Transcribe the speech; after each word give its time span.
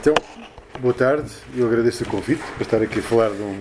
Então, 0.00 0.14
boa 0.78 0.94
tarde, 0.94 1.28
eu 1.56 1.66
agradeço 1.66 2.04
o 2.04 2.06
convite 2.06 2.42
para 2.54 2.62
estar 2.62 2.80
aqui 2.80 3.00
a 3.00 3.02
falar 3.02 3.30
de, 3.30 3.42
um, 3.42 3.60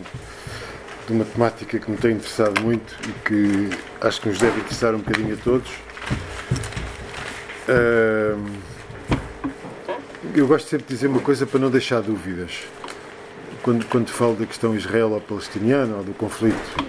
de, 1.07 1.13
uma 1.13 1.25
temática 1.25 1.79
que 1.79 1.89
me 1.89 1.97
tem 1.97 2.11
interessado 2.11 2.61
muito 2.61 2.95
e 3.09 3.11
que 3.27 3.69
acho 3.99 4.21
que 4.21 4.29
nos 4.29 4.37
deve 4.37 4.59
interessar 4.59 4.93
um 4.93 4.99
bocadinho 4.99 5.33
a 5.33 5.37
todos. 5.37 5.71
Eu 10.35 10.45
gosto 10.45 10.69
sempre 10.69 10.85
de 10.85 10.93
dizer 10.93 11.07
uma 11.07 11.21
coisa 11.21 11.47
para 11.47 11.59
não 11.59 11.71
deixar 11.71 12.01
dúvidas. 12.01 12.51
Quando, 13.63 13.85
quando 13.87 14.09
falo 14.09 14.35
da 14.35 14.45
questão 14.45 14.75
israelo-palestiniana 14.75 15.95
ou 15.95 16.03
do 16.03 16.13
conflito, 16.13 16.85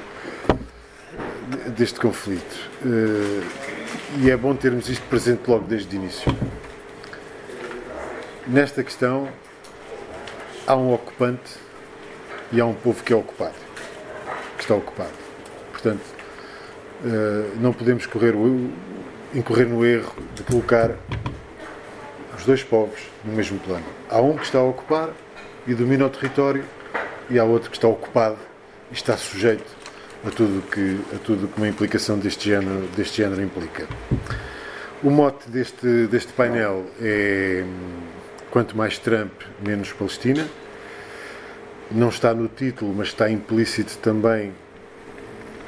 deste 1.74 1.98
conflito. 1.98 2.68
Uh, 2.84 3.42
e 4.20 4.30
é 4.30 4.36
bom 4.36 4.54
termos 4.54 4.90
isto 4.90 5.04
presente 5.08 5.48
logo 5.48 5.64
desde 5.66 5.96
o 5.96 5.98
início. 5.98 6.30
Nesta 8.50 8.82
questão, 8.82 9.28
há 10.66 10.74
um 10.74 10.94
ocupante 10.94 11.52
e 12.50 12.58
há 12.58 12.64
um 12.64 12.72
povo 12.72 13.04
que 13.04 13.12
é 13.12 13.16
ocupado, 13.16 13.52
que 14.56 14.62
está 14.62 14.74
ocupado. 14.74 15.12
Portanto, 15.70 16.00
uh, 17.04 17.60
não 17.60 17.74
podemos 17.74 18.06
correr 18.06 18.34
o, 18.34 18.70
incorrer 19.34 19.68
no 19.68 19.84
erro 19.84 20.14
de 20.34 20.42
colocar 20.44 20.92
os 22.38 22.46
dois 22.46 22.62
povos 22.62 22.98
no 23.22 23.34
mesmo 23.34 23.58
plano. 23.58 23.84
Há 24.08 24.18
um 24.22 24.34
que 24.38 24.44
está 24.44 24.60
a 24.60 24.64
ocupar 24.64 25.10
e 25.66 25.74
domina 25.74 26.06
o 26.06 26.08
território, 26.08 26.64
e 27.28 27.38
há 27.38 27.44
outro 27.44 27.68
que 27.68 27.76
está 27.76 27.86
ocupado 27.86 28.38
e 28.90 28.94
está 28.94 29.14
sujeito 29.18 29.70
a 30.26 30.30
tudo 30.30 30.62
que, 30.70 30.98
a 31.14 31.18
tudo 31.18 31.48
que 31.48 31.58
uma 31.58 31.68
implicação 31.68 32.18
deste 32.18 32.48
género, 32.48 32.88
deste 32.96 33.18
género 33.18 33.42
implica. 33.42 33.86
O 35.04 35.10
mote 35.10 35.50
deste, 35.50 36.06
deste 36.06 36.32
painel 36.32 36.86
é 36.98 37.62
quanto 38.50 38.76
mais 38.76 38.98
Trump, 38.98 39.32
menos 39.64 39.92
Palestina. 39.92 40.46
Não 41.90 42.08
está 42.08 42.34
no 42.34 42.48
título, 42.48 42.94
mas 42.94 43.08
está 43.08 43.30
implícito 43.30 43.98
também 43.98 44.52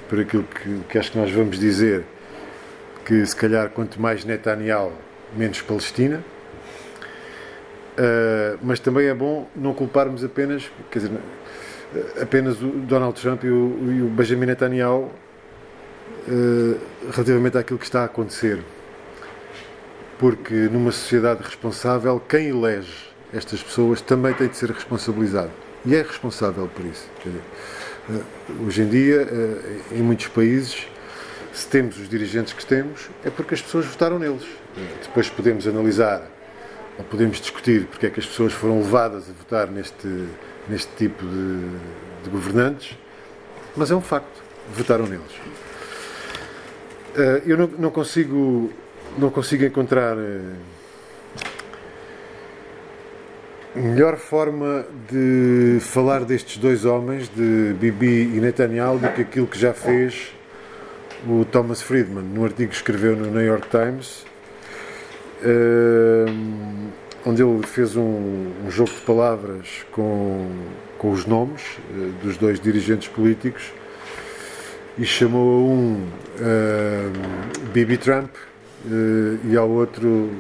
por 0.09 0.21
aquilo 0.21 0.45
que, 0.45 0.81
que 0.89 0.99
acho 0.99 1.13
que 1.13 1.19
nós 1.19 1.31
vamos 1.31 1.59
dizer, 1.59 2.05
que 3.05 3.25
se 3.25 3.35
calhar 3.35 3.71
quanto 3.71 4.01
mais 4.01 4.25
Netanyahu, 4.25 4.93
menos 5.37 5.63
Palestina. 5.63 6.23
Uh, 7.99 8.59
mas 8.63 8.81
também 8.81 9.07
é 9.07 9.15
bom 9.15 9.49
não 9.55 9.75
culparmos 9.75 10.25
apenas, 10.25 10.71
quer 10.91 11.01
dizer, 11.01 11.19
apenas 12.21 12.61
o 12.63 12.69
Donald 12.69 13.21
Trump 13.21 13.45
e 13.45 13.49
o, 13.49 13.93
e 13.93 14.03
o 14.03 14.07
Benjamin 14.07 14.47
Netanyahu 14.47 15.11
uh, 16.29 16.81
relativamente 17.11 17.59
àquilo 17.59 17.79
que 17.79 17.85
está 17.85 18.03
a 18.03 18.05
acontecer. 18.05 18.61
Porque 20.21 20.55
numa 20.55 20.93
sociedade 20.93 21.43
responsável, 21.43 22.21
quem 22.21 22.49
elege 22.49 23.11
estas 23.33 23.61
pessoas 23.63 24.01
também 24.01 24.33
tem 24.35 24.47
de 24.47 24.57
ser 24.57 24.71
responsabilizado. 24.71 25.51
E 25.85 25.97
é 25.97 26.03
responsável 26.03 26.69
por 26.69 26.85
isso. 26.85 27.09
Uh, 27.27 28.67
hoje 28.67 28.83
em 28.83 28.89
dia, 28.89 29.23
uh, 29.23 29.95
em 29.95 30.03
muitos 30.03 30.29
países, 30.29 30.87
se 31.53 31.67
temos 31.67 31.99
os 31.99 32.09
dirigentes 32.09 32.53
que 32.53 32.65
temos, 32.65 33.09
é 33.25 33.31
porque 33.31 33.55
as 33.55 33.63
pessoas 33.63 33.87
votaram 33.87 34.19
neles. 34.19 34.47
Depois 35.03 35.29
podemos 35.29 35.67
analisar 35.67 36.23
ou 36.99 37.05
podemos 37.05 37.41
discutir 37.41 37.87
porque 37.87 38.07
é 38.07 38.11
que 38.11 38.21
as 38.21 38.27
pessoas 38.27 38.53
foram 38.53 38.79
levadas 38.79 39.25
a 39.29 39.33
votar 39.33 39.69
neste 39.69 40.29
neste 40.69 40.89
tipo 40.97 41.25
de, 41.25 41.59
de 42.25 42.31
governantes, 42.31 42.97
mas 43.77 43.91
é 43.91 43.95
um 43.95 44.01
facto, 44.01 44.43
votaram 44.73 45.07
neles. 45.07 45.33
Uh, 47.17 47.43
eu 47.45 47.57
não, 47.57 47.67
não, 47.67 47.91
consigo, 47.91 48.73
não 49.19 49.31
consigo 49.31 49.65
encontrar 49.65 50.17
uh, 50.17 50.57
melhor 53.75 54.17
forma 54.17 54.85
de 55.11 55.79
falar 55.81 56.25
destes 56.25 56.57
dois 56.57 56.85
homens, 56.85 57.29
de 57.29 57.75
Bibi 57.79 58.37
e 58.37 58.41
Netanyahu, 58.41 58.99
do 58.99 59.09
que 59.09 59.23
aquilo 59.23 59.47
que 59.47 59.59
já 59.59 59.73
fez 59.73 60.33
o 61.27 61.45
Thomas 61.45 61.83
Friedman, 61.83 62.25
no 62.25 62.45
artigo 62.45 62.71
que 62.71 62.77
escreveu 62.77 63.17
no 63.17 63.27
New 63.27 63.45
York 63.45 63.69
Times. 63.69 64.25
Uh, 65.43 66.91
onde 67.25 67.43
ele 67.43 67.67
fez 67.67 67.97
um, 67.97 68.51
um 68.67 68.71
jogo 68.71 68.91
de 68.91 69.01
palavras 69.03 69.87
com, 69.93 70.51
com 70.99 71.11
os 71.11 71.25
nomes 71.27 71.63
uh, 71.91 72.13
dos 72.23 72.37
dois 72.37 72.61
dirigentes 72.61 73.09
políticos 73.09 73.73
e 74.99 75.05
chamou 75.05 75.67
a 75.67 75.73
um 75.73 76.07
Bibi 77.73 77.97
Trump 77.97 78.31
e 79.45 79.57
ao 79.57 79.69
outro 79.69 80.31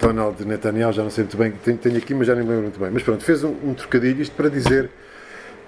Donald 0.00 0.44
Netanyahu, 0.44 0.92
já 0.92 1.02
não 1.02 1.10
sei 1.10 1.24
muito 1.24 1.36
bem, 1.36 1.52
tenho, 1.52 1.76
tenho, 1.76 1.96
aqui, 1.96 2.14
mas 2.14 2.26
já 2.26 2.34
nem 2.34 2.44
me 2.44 2.50
lembro 2.50 2.64
muito 2.64 2.78
bem. 2.78 2.90
Mas 2.90 3.02
pronto, 3.02 3.24
fez 3.24 3.42
um, 3.44 3.54
um 3.64 3.74
trocadilho, 3.74 4.22
isto 4.22 4.34
para 4.34 4.48
dizer 4.48 4.90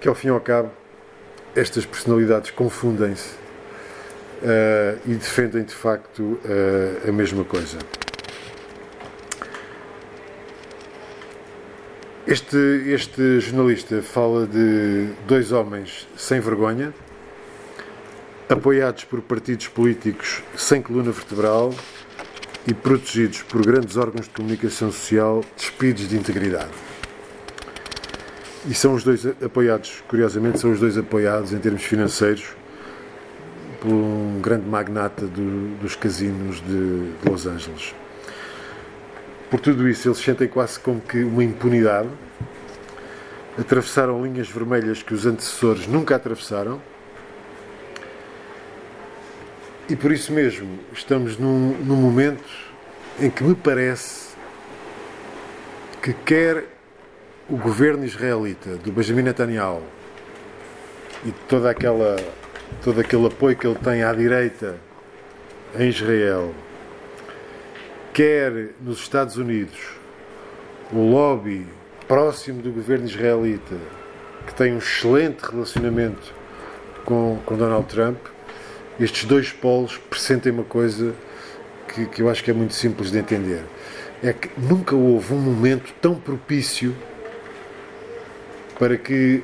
que 0.01 0.09
ao 0.09 0.15
fim 0.15 0.29
e 0.29 0.31
ao 0.31 0.41
cabo 0.41 0.71
estas 1.55 1.85
personalidades 1.85 2.51
confundem-se 2.51 3.31
uh, 4.43 4.99
e 5.05 5.15
defendem 5.15 5.65
de 5.65 5.75
facto 5.75 6.21
uh, 6.23 7.09
a 7.09 7.13
mesma 7.13 7.45
coisa. 7.45 7.79
Este, 12.27 12.57
este 12.87 13.41
jornalista 13.41 14.01
fala 14.03 14.47
de 14.47 15.09
dois 15.27 15.51
homens 15.51 16.07
sem 16.17 16.39
vergonha, 16.39 16.95
apoiados 18.51 19.05
por 19.05 19.23
partidos 19.23 19.69
políticos 19.69 20.43
sem 20.57 20.83
coluna 20.83 21.13
vertebral 21.13 21.73
e 22.67 22.75
protegidos 22.75 23.43
por 23.43 23.65
grandes 23.65 23.97
órgãos 23.97 24.27
de 24.27 24.31
comunicação 24.31 24.91
social 24.91 25.45
despidos 25.57 26.09
de 26.09 26.17
integridade. 26.17 26.73
E 28.69 28.75
são 28.75 28.95
os 28.95 29.05
dois 29.05 29.25
apoiados, 29.43 30.03
curiosamente, 30.09 30.59
são 30.59 30.73
os 30.73 30.81
dois 30.81 30.99
apoiados 30.99 31.53
em 31.53 31.59
termos 31.59 31.83
financeiros 31.83 32.45
por 33.81 33.91
um 33.91 34.41
grande 34.43 34.69
magnata 34.69 35.27
do, 35.27 35.77
dos 35.79 35.95
casinos 35.95 36.61
de, 36.61 37.13
de 37.23 37.31
Los 37.31 37.47
Angeles. 37.47 37.95
Por 39.49 39.61
tudo 39.61 39.89
isso, 39.89 40.09
eles 40.09 40.19
sentem 40.19 40.49
quase 40.49 40.79
como 40.79 41.01
que 41.01 41.23
uma 41.23 41.43
impunidade. 41.43 42.09
Atravessaram 43.59 44.23
linhas 44.25 44.49
vermelhas 44.49 45.03
que 45.03 45.15
os 45.15 45.25
antecessores 45.25 45.87
nunca 45.87 46.17
atravessaram. 46.17 46.81
E 49.91 49.97
por 49.97 50.13
isso 50.13 50.33
mesmo, 50.33 50.79
estamos 50.93 51.37
num, 51.37 51.77
num 51.79 51.97
momento 51.97 52.49
em 53.19 53.29
que 53.29 53.43
me 53.43 53.57
parece 53.57 54.37
que 56.01 56.13
quer 56.13 56.65
o 57.49 57.57
governo 57.57 58.05
israelita, 58.05 58.77
do 58.77 58.93
Benjamin 58.93 59.23
Netanyahu, 59.23 59.83
e 61.27 61.33
toda 61.49 61.71
aquela, 61.71 62.15
todo 62.85 63.01
aquele 63.01 63.27
apoio 63.27 63.57
que 63.57 63.67
ele 63.67 63.81
tem 63.81 64.05
à 64.05 64.13
direita 64.13 64.77
em 65.77 65.89
Israel, 65.89 66.55
quer 68.15 68.69
nos 68.81 69.01
Estados 69.01 69.37
Unidos 69.39 69.77
o 70.93 70.99
lobby 70.99 71.67
próximo 72.07 72.63
do 72.63 72.71
governo 72.71 73.07
israelita, 73.07 73.75
que 74.47 74.55
tem 74.55 74.73
um 74.73 74.79
excelente 74.79 75.41
relacionamento 75.41 76.33
com, 77.05 77.41
com 77.45 77.57
Donald 77.57 77.89
Trump, 77.89 78.19
estes 79.01 79.25
dois 79.25 79.51
polos 79.51 79.97
pressentem 80.11 80.53
uma 80.53 80.65
coisa 80.65 81.15
que, 81.89 82.07
que 82.07 82.23
eu 82.23 82.29
acho 82.29 82.45
que 82.45 82.51
é 82.51 82.55
muito 82.55 82.75
simples 82.75 83.11
de 83.11 83.19
entender. 83.19 83.63
É 84.23 84.33
que 84.33 84.51
nunca 84.59 84.95
houve 84.95 85.33
um 85.33 85.39
momento 85.39 85.95
tão 86.01 86.15
propício 86.15 86.95
para 88.79 88.97
que 88.99 89.43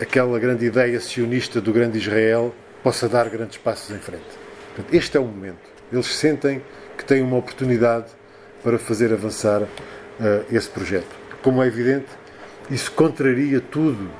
aquela 0.00 0.38
grande 0.38 0.66
ideia 0.66 1.00
sionista 1.00 1.60
do 1.60 1.72
grande 1.72 1.98
Israel 1.98 2.54
possa 2.82 3.08
dar 3.08 3.28
grandes 3.28 3.56
passos 3.56 3.94
em 3.94 3.98
frente. 3.98 4.24
Portanto, 4.74 4.94
este 4.94 5.16
é 5.16 5.20
o 5.20 5.24
momento. 5.24 5.58
Eles 5.90 6.06
sentem 6.06 6.62
que 6.96 7.04
têm 7.04 7.22
uma 7.22 7.38
oportunidade 7.38 8.06
para 8.62 8.78
fazer 8.78 9.12
avançar 9.12 9.62
uh, 9.62 9.68
esse 10.52 10.68
projeto. 10.68 11.16
Como 11.42 11.62
é 11.62 11.66
evidente, 11.66 12.08
isso 12.70 12.92
contraria 12.92 13.60
tudo 13.60 14.10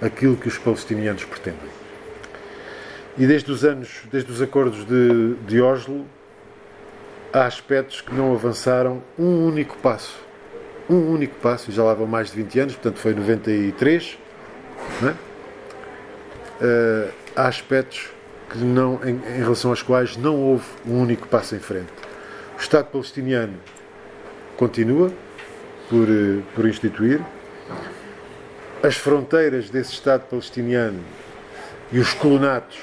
aquilo 0.00 0.36
que 0.36 0.48
os 0.48 0.56
palestinianos 0.56 1.24
pretendem. 1.24 1.77
E 3.18 3.26
desde 3.26 3.50
os 3.50 3.64
anos, 3.64 4.02
desde 4.12 4.30
os 4.30 4.40
acordos 4.40 4.84
de, 4.86 5.34
de 5.46 5.60
Oslo, 5.60 6.06
há 7.32 7.46
aspectos 7.46 8.00
que 8.00 8.14
não 8.14 8.32
avançaram 8.32 9.02
um 9.18 9.46
único 9.46 9.76
passo. 9.78 10.16
Um 10.88 11.12
único 11.12 11.34
passo, 11.36 11.70
e 11.70 11.74
já 11.74 11.82
lá 11.82 11.94
vão 11.94 12.06
mais 12.06 12.30
de 12.30 12.36
20 12.36 12.60
anos, 12.60 12.74
portanto 12.74 12.98
foi 12.98 13.12
em 13.12 13.16
93. 13.16 14.18
Não 15.02 15.08
é? 15.08 15.12
uh, 16.60 17.12
há 17.34 17.48
aspectos 17.48 18.10
que 18.50 18.58
não, 18.58 19.00
em, 19.04 19.16
em 19.16 19.42
relação 19.42 19.70
aos 19.70 19.82
quais 19.82 20.16
não 20.16 20.36
houve 20.36 20.64
um 20.86 21.00
único 21.00 21.26
passo 21.28 21.54
em 21.54 21.58
frente. 21.58 21.92
O 22.56 22.60
Estado 22.60 22.86
palestiniano 22.86 23.54
continua 24.56 25.12
por, 25.88 26.08
eh, 26.08 26.42
por 26.54 26.66
instituir. 26.66 27.20
As 28.82 28.96
fronteiras 28.96 29.70
desse 29.70 29.92
Estado 29.92 30.22
palestiniano 30.28 31.00
e 31.92 31.98
os 31.98 32.14
colonatos 32.14 32.78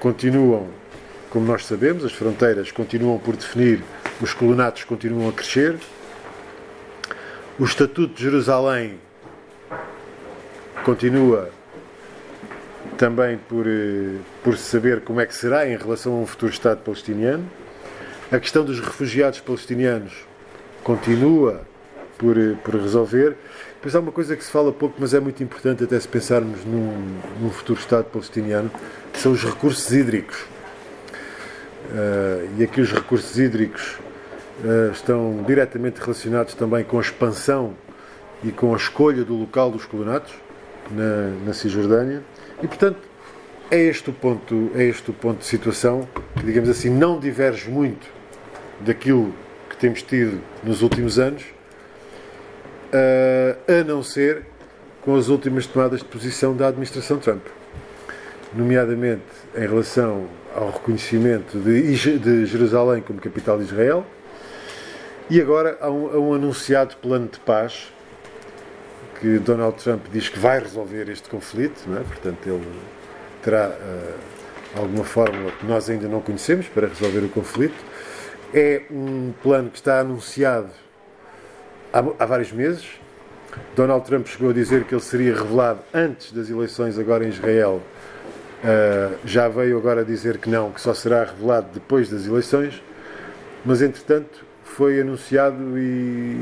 continuam, 0.00 0.68
como 1.30 1.46
nós 1.46 1.66
sabemos, 1.66 2.04
as 2.04 2.12
fronteiras 2.12 2.70
continuam 2.70 3.18
por 3.18 3.36
definir, 3.36 3.82
os 4.20 4.32
colonatos 4.32 4.84
continuam 4.84 5.28
a 5.28 5.32
crescer 5.32 5.76
O 7.60 7.64
Estatuto 7.64 8.14
de 8.14 8.22
Jerusalém 8.22 9.00
continua 10.84 11.50
também 12.96 13.36
por, 13.48 13.66
eh, 13.66 14.20
por 14.44 14.56
saber 14.56 15.00
como 15.00 15.20
é 15.20 15.26
que 15.26 15.34
será 15.34 15.68
em 15.68 15.76
relação 15.76 16.12
a 16.12 16.16
um 16.18 16.26
futuro 16.26 16.52
Estado 16.52 16.82
palestiniano. 16.84 17.50
A 18.30 18.38
questão 18.38 18.64
dos 18.64 18.78
refugiados 18.78 19.40
palestinianos 19.40 20.24
continua 20.84 21.62
por, 22.16 22.38
eh, 22.38 22.54
por 22.62 22.76
resolver. 22.76 23.36
Depois 23.78 23.94
há 23.94 24.00
uma 24.00 24.10
coisa 24.10 24.36
que 24.36 24.42
se 24.42 24.50
fala 24.50 24.72
pouco, 24.72 24.96
mas 24.98 25.14
é 25.14 25.20
muito 25.20 25.40
importante 25.40 25.84
até 25.84 25.98
se 26.00 26.08
pensarmos 26.08 26.64
num, 26.64 27.20
num 27.40 27.48
futuro 27.48 27.78
Estado 27.78 28.06
palestiniano, 28.06 28.68
que 29.12 29.20
são 29.20 29.30
os 29.30 29.44
recursos 29.44 29.92
hídricos. 29.92 30.36
Uh, 31.92 32.58
e 32.58 32.64
aqui 32.64 32.80
os 32.80 32.92
recursos 32.92 33.38
hídricos 33.38 33.98
uh, 34.64 34.90
estão 34.90 35.44
diretamente 35.46 36.00
relacionados 36.00 36.54
também 36.54 36.82
com 36.82 36.98
a 36.98 37.00
expansão 37.00 37.72
e 38.42 38.50
com 38.50 38.74
a 38.74 38.76
escolha 38.76 39.22
do 39.22 39.36
local 39.36 39.70
dos 39.70 39.84
colonatos 39.84 40.34
na, 40.90 41.28
na 41.46 41.52
Cisjordânia. 41.52 42.20
E, 42.60 42.66
portanto, 42.66 42.98
é 43.70 43.78
este, 43.78 44.10
o 44.10 44.12
ponto, 44.12 44.72
é 44.74 44.82
este 44.82 45.08
o 45.08 45.14
ponto 45.14 45.38
de 45.38 45.44
situação 45.44 46.08
que, 46.36 46.44
digamos 46.44 46.68
assim, 46.68 46.90
não 46.90 47.16
diverge 47.16 47.70
muito 47.70 48.08
daquilo 48.80 49.32
que 49.70 49.76
temos 49.76 50.02
tido 50.02 50.40
nos 50.64 50.82
últimos 50.82 51.16
anos, 51.16 51.44
a 52.92 53.84
não 53.84 54.02
ser 54.02 54.44
com 55.02 55.16
as 55.16 55.28
últimas 55.28 55.66
tomadas 55.66 56.00
de 56.00 56.06
posição 56.06 56.54
da 56.54 56.68
administração 56.68 57.18
Trump, 57.18 57.44
nomeadamente 58.54 59.22
em 59.56 59.60
relação 59.60 60.26
ao 60.54 60.70
reconhecimento 60.70 61.58
de, 61.58 61.94
Jerusalém 62.46 63.02
como 63.02 63.20
capital 63.20 63.58
de 63.58 63.64
Israel 63.64 64.04
e 65.30 65.40
agora 65.40 65.76
há 65.80 65.90
um, 65.90 66.08
há 66.08 66.18
um 66.18 66.34
anunciado 66.34 66.96
plano 66.96 67.28
de 67.28 67.38
paz 67.40 67.92
que 69.20 69.38
Donald 69.38 69.76
Trump 69.82 70.06
diz 70.12 70.28
que 70.28 70.38
vai 70.38 70.58
resolver 70.60 71.08
este 71.08 71.28
conflito, 71.28 71.82
é? 71.94 72.02
portanto 72.02 72.46
ele 72.46 72.66
terá 73.42 73.68
uh, 73.68 74.80
alguma 74.80 75.04
fórmula 75.04 75.50
que 75.52 75.66
nós 75.66 75.90
ainda 75.90 76.08
não 76.08 76.20
conhecemos 76.20 76.66
para 76.68 76.86
resolver 76.88 77.20
o 77.20 77.28
conflito. 77.28 77.76
É 78.54 78.82
um 78.90 79.32
plano 79.42 79.70
que 79.70 79.76
está 79.76 80.00
anunciado 80.00 80.70
há, 81.92 82.04
há 82.18 82.26
vários 82.26 82.52
meses. 82.52 82.86
Donald 83.74 84.04
Trump 84.04 84.26
chegou 84.26 84.50
a 84.50 84.52
dizer 84.52 84.84
que 84.84 84.94
ele 84.94 85.02
seria 85.02 85.34
revelado 85.34 85.80
antes 85.92 86.32
das 86.32 86.50
eleições 86.50 86.98
agora 86.98 87.24
em 87.24 87.28
Israel. 87.28 87.82
Uh, 88.62 89.16
já 89.24 89.48
veio 89.48 89.78
agora 89.78 90.04
dizer 90.04 90.38
que 90.38 90.50
não, 90.50 90.72
que 90.72 90.80
só 90.80 90.92
será 90.92 91.24
revelado 91.24 91.68
depois 91.72 92.08
das 92.08 92.26
eleições. 92.26 92.82
Mas 93.64 93.82
entretanto 93.82 94.44
foi 94.64 95.00
anunciado 95.00 95.78
e 95.78 96.36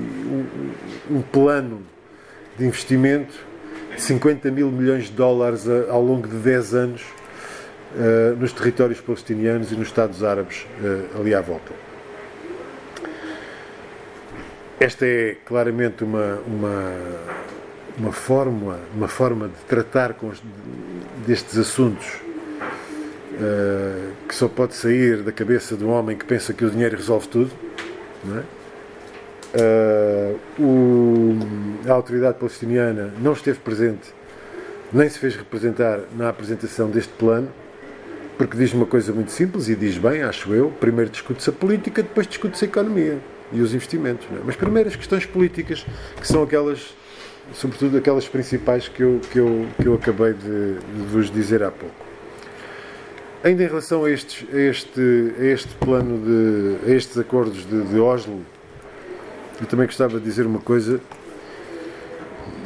um, 1.11 1.17
um 1.17 1.23
plano 1.23 1.83
de 2.59 2.67
investimento 2.67 3.35
de 3.95 4.03
50 4.03 4.51
mil 4.51 4.71
milhões 4.71 5.05
de 5.05 5.13
dólares 5.13 5.67
a, 5.69 5.91
ao 5.91 6.03
longo 6.03 6.27
de 6.27 6.37
10 6.37 6.75
anos 6.75 7.03
uh, 7.03 8.37
nos 8.39 8.53
territórios 8.53 9.01
palestinianos 9.01 9.73
e 9.73 9.75
nos 9.75 9.89
Estados 9.89 10.23
Árabes 10.23 10.67
uh, 10.81 11.21
ali 11.21 11.35
à 11.35 11.41
volta. 11.41 11.86
Esta 14.79 15.07
é 15.07 15.37
claramente 15.47 16.05
uma, 16.05 16.39
uma, 16.47 16.93
uma, 17.99 18.13
forma, 18.13 18.79
uma 18.95 19.09
forma 19.09 19.49
de 19.49 19.65
tratar 19.67 20.13
com 20.13 20.29
os, 20.29 20.43
destes 21.27 21.57
assuntos 21.57 22.07
uh, 23.33 24.13
que 24.29 24.35
só 24.35 24.49
pode 24.49 24.75
sair 24.75 25.23
da 25.23 25.33
cabeça 25.33 25.77
de 25.77 25.85
um 25.85 25.89
homem 25.89 26.15
que 26.15 26.27
pensa 26.27 26.53
que 26.53 26.63
o 26.63 26.71
dinheiro 26.71 26.95
resolve 26.95 27.27
tudo. 27.27 27.51
Não 28.23 28.39
é? 28.39 28.43
Uh, 29.59 30.63
o, 30.63 31.89
a 31.89 31.93
autoridade 31.95 32.37
palestiniana 32.37 33.15
não 33.19 33.33
esteve 33.33 33.59
presente, 33.61 34.13
nem 34.93 35.09
se 35.09 35.19
fez 35.19 35.37
representar 35.37 36.01
na 36.15 36.29
apresentação 36.29 36.91
deste 36.91 37.15
plano, 37.15 37.49
porque 38.37 38.59
diz 38.59 38.75
uma 38.75 38.85
coisa 38.85 39.11
muito 39.15 39.33
simples 39.33 39.71
e 39.71 39.75
diz 39.75 39.97
bem, 39.97 40.23
acho 40.23 40.53
eu: 40.53 40.71
primeiro 40.79 41.11
discute-se 41.11 41.49
a 41.49 41.53
política, 41.55 42.03
depois 42.03 42.27
discute-se 42.27 42.67
a 42.67 42.69
economia 42.69 43.19
e 43.53 43.61
os 43.61 43.75
investimentos. 43.75 44.27
É? 44.31 44.41
Mas 44.45 44.57
primeiro 44.57 44.89
as 44.89 44.97
questões 44.97 45.27
políticas, 45.27 45.85
que 46.21 46.27
são 46.27 46.43
aquelas, 46.43 46.95
sobretudo 47.53 47.97
aquelas 47.97 48.29
principais 48.29 48.89
que 48.89 49.03
eu, 49.03 49.21
que 49.31 49.39
eu, 49.39 49.67
que 49.81 49.87
eu 49.87 49.95
acabei 49.95 50.33
de, 50.33 50.75
de 50.75 51.07
vos 51.11 51.31
dizer 51.31 51.63
há 51.63 51.71
pouco. 51.71 51.95
Ainda 53.45 53.63
em 53.63 53.67
relação 53.67 54.05
a, 54.05 54.11
estes, 54.11 54.45
a, 54.53 54.59
este, 54.59 55.35
a 55.39 55.45
este 55.45 55.75
plano 55.77 56.19
de 56.19 56.91
a 56.91 56.95
estes 56.95 57.17
acordos 57.17 57.65
de, 57.67 57.83
de 57.83 58.01
Oslo, 58.01 58.45
eu 59.61 59.67
também 59.67 59.87
gostava 59.87 60.19
de 60.19 60.25
dizer 60.25 60.47
uma 60.47 60.59
coisa 60.59 61.01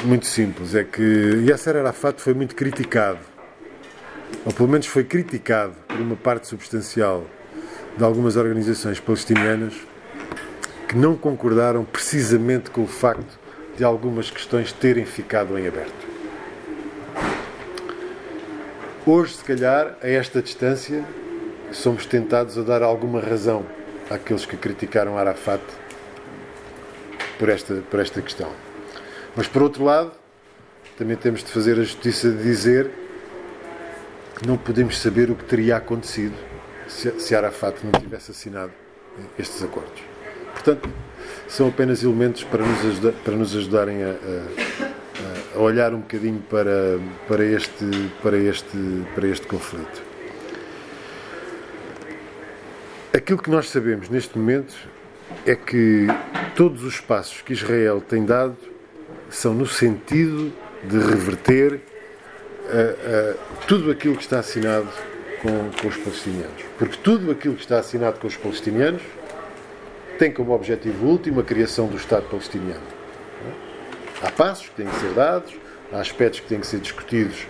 muito 0.04 0.26
simples, 0.26 0.74
é 0.74 0.82
que 0.82 1.44
Yasser 1.46 1.76
Arafat 1.76 2.20
foi 2.20 2.32
muito 2.32 2.54
criticado, 2.54 3.18
ou 4.46 4.52
pelo 4.52 4.68
menos 4.68 4.86
foi 4.86 5.04
criticado 5.04 5.74
por 5.86 6.00
uma 6.00 6.16
parte 6.16 6.46
substancial 6.46 7.26
de 7.98 8.02
algumas 8.02 8.36
organizações 8.36 8.98
palestinianas 8.98 9.74
que 10.90 10.96
não 10.96 11.16
concordaram 11.16 11.84
precisamente 11.84 12.68
com 12.68 12.82
o 12.82 12.86
facto 12.88 13.38
de 13.76 13.84
algumas 13.84 14.28
questões 14.28 14.72
terem 14.72 15.04
ficado 15.04 15.56
em 15.56 15.64
aberto. 15.68 16.08
Hoje, 19.06 19.34
se 19.34 19.44
calhar, 19.44 19.96
a 20.02 20.08
esta 20.08 20.42
distância, 20.42 21.04
somos 21.70 22.06
tentados 22.06 22.58
a 22.58 22.62
dar 22.62 22.82
alguma 22.82 23.20
razão 23.20 23.64
àqueles 24.10 24.44
que 24.44 24.56
criticaram 24.56 25.16
Arafat 25.16 25.62
por 27.38 27.48
esta, 27.48 27.74
por 27.88 28.00
esta 28.00 28.20
questão. 28.20 28.50
Mas, 29.36 29.46
por 29.46 29.62
outro 29.62 29.84
lado, 29.84 30.10
também 30.98 31.16
temos 31.16 31.44
de 31.44 31.52
fazer 31.52 31.74
a 31.78 31.84
justiça 31.84 32.32
de 32.32 32.42
dizer 32.42 32.90
que 34.36 34.44
não 34.44 34.58
podemos 34.58 34.98
saber 34.98 35.30
o 35.30 35.36
que 35.36 35.44
teria 35.44 35.76
acontecido 35.76 36.34
se, 36.88 37.12
se 37.20 37.32
Arafat 37.32 37.76
não 37.84 37.92
tivesse 37.92 38.32
assinado 38.32 38.72
estes 39.38 39.62
acordos. 39.62 40.09
Portanto, 40.52 40.88
são 41.48 41.68
apenas 41.68 42.02
elementos 42.02 42.44
para 42.44 42.64
nos, 42.64 42.84
ajudar, 42.86 43.12
para 43.24 43.34
nos 43.34 43.56
ajudarem 43.56 44.04
a, 44.04 44.10
a, 44.10 45.56
a, 45.56 45.58
olhar 45.58 45.92
um 45.92 46.00
bocadinho 46.00 46.42
para, 46.48 46.98
para, 47.26 47.44
este, 47.44 47.84
para, 48.22 48.36
este, 48.36 49.04
para 49.14 49.26
este 49.26 49.46
conflito. 49.46 50.02
Aquilo 53.12 53.42
que 53.42 53.50
nós 53.50 53.68
sabemos 53.68 54.08
neste 54.08 54.38
momento 54.38 54.74
é 55.44 55.56
que 55.56 56.06
todos 56.54 56.84
os 56.84 57.00
passos 57.00 57.42
que 57.42 57.52
Israel 57.52 58.00
tem 58.00 58.24
dado 58.24 58.56
são 59.28 59.52
no 59.52 59.66
sentido 59.66 60.52
de 60.84 60.98
reverter 60.98 61.74
uh, 61.74 61.78
uh, 61.78 63.38
tudo 63.66 63.90
aquilo 63.90 64.14
que 64.16 64.22
está 64.22 64.38
assinado 64.38 64.88
com, 65.42 65.70
com 65.80 65.88
os 65.88 65.96
palestinianos. 65.96 66.62
Porque 66.78 66.96
tudo 67.02 67.30
aquilo 67.30 67.54
que 67.54 67.62
está 67.62 67.78
assinado 67.78 68.20
com 68.20 68.28
os 68.28 68.36
palestinianos 68.36 69.02
tem 70.20 70.30
como 70.30 70.52
objetivo 70.52 71.06
último 71.06 71.40
a 71.40 71.42
criação 71.42 71.86
do 71.86 71.96
Estado 71.96 72.28
palestiniano. 72.28 72.82
Há 74.20 74.30
passos 74.30 74.68
que 74.68 74.74
têm 74.74 74.86
que 74.86 74.94
ser 74.96 75.14
dados, 75.14 75.50
há 75.90 75.98
aspectos 75.98 76.40
que 76.40 76.46
têm 76.46 76.60
que 76.60 76.66
ser 76.66 76.78
discutidos 76.78 77.46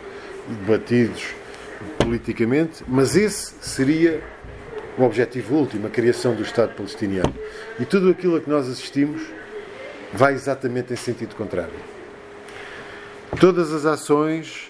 e 0.48 0.52
debatidos 0.52 1.34
politicamente, 1.98 2.84
mas 2.86 3.16
esse 3.16 3.54
seria 3.60 4.22
o 4.96 5.02
objetivo 5.02 5.56
último, 5.56 5.88
a 5.88 5.90
criação 5.90 6.32
do 6.36 6.42
Estado 6.42 6.72
palestiniano. 6.76 7.34
E 7.80 7.84
tudo 7.84 8.08
aquilo 8.08 8.36
a 8.36 8.40
que 8.40 8.48
nós 8.48 8.68
assistimos 8.68 9.20
vai 10.12 10.34
exatamente 10.34 10.92
em 10.92 10.96
sentido 10.96 11.34
contrário. 11.34 11.74
Todas 13.40 13.72
as 13.72 13.84
ações, 13.84 14.69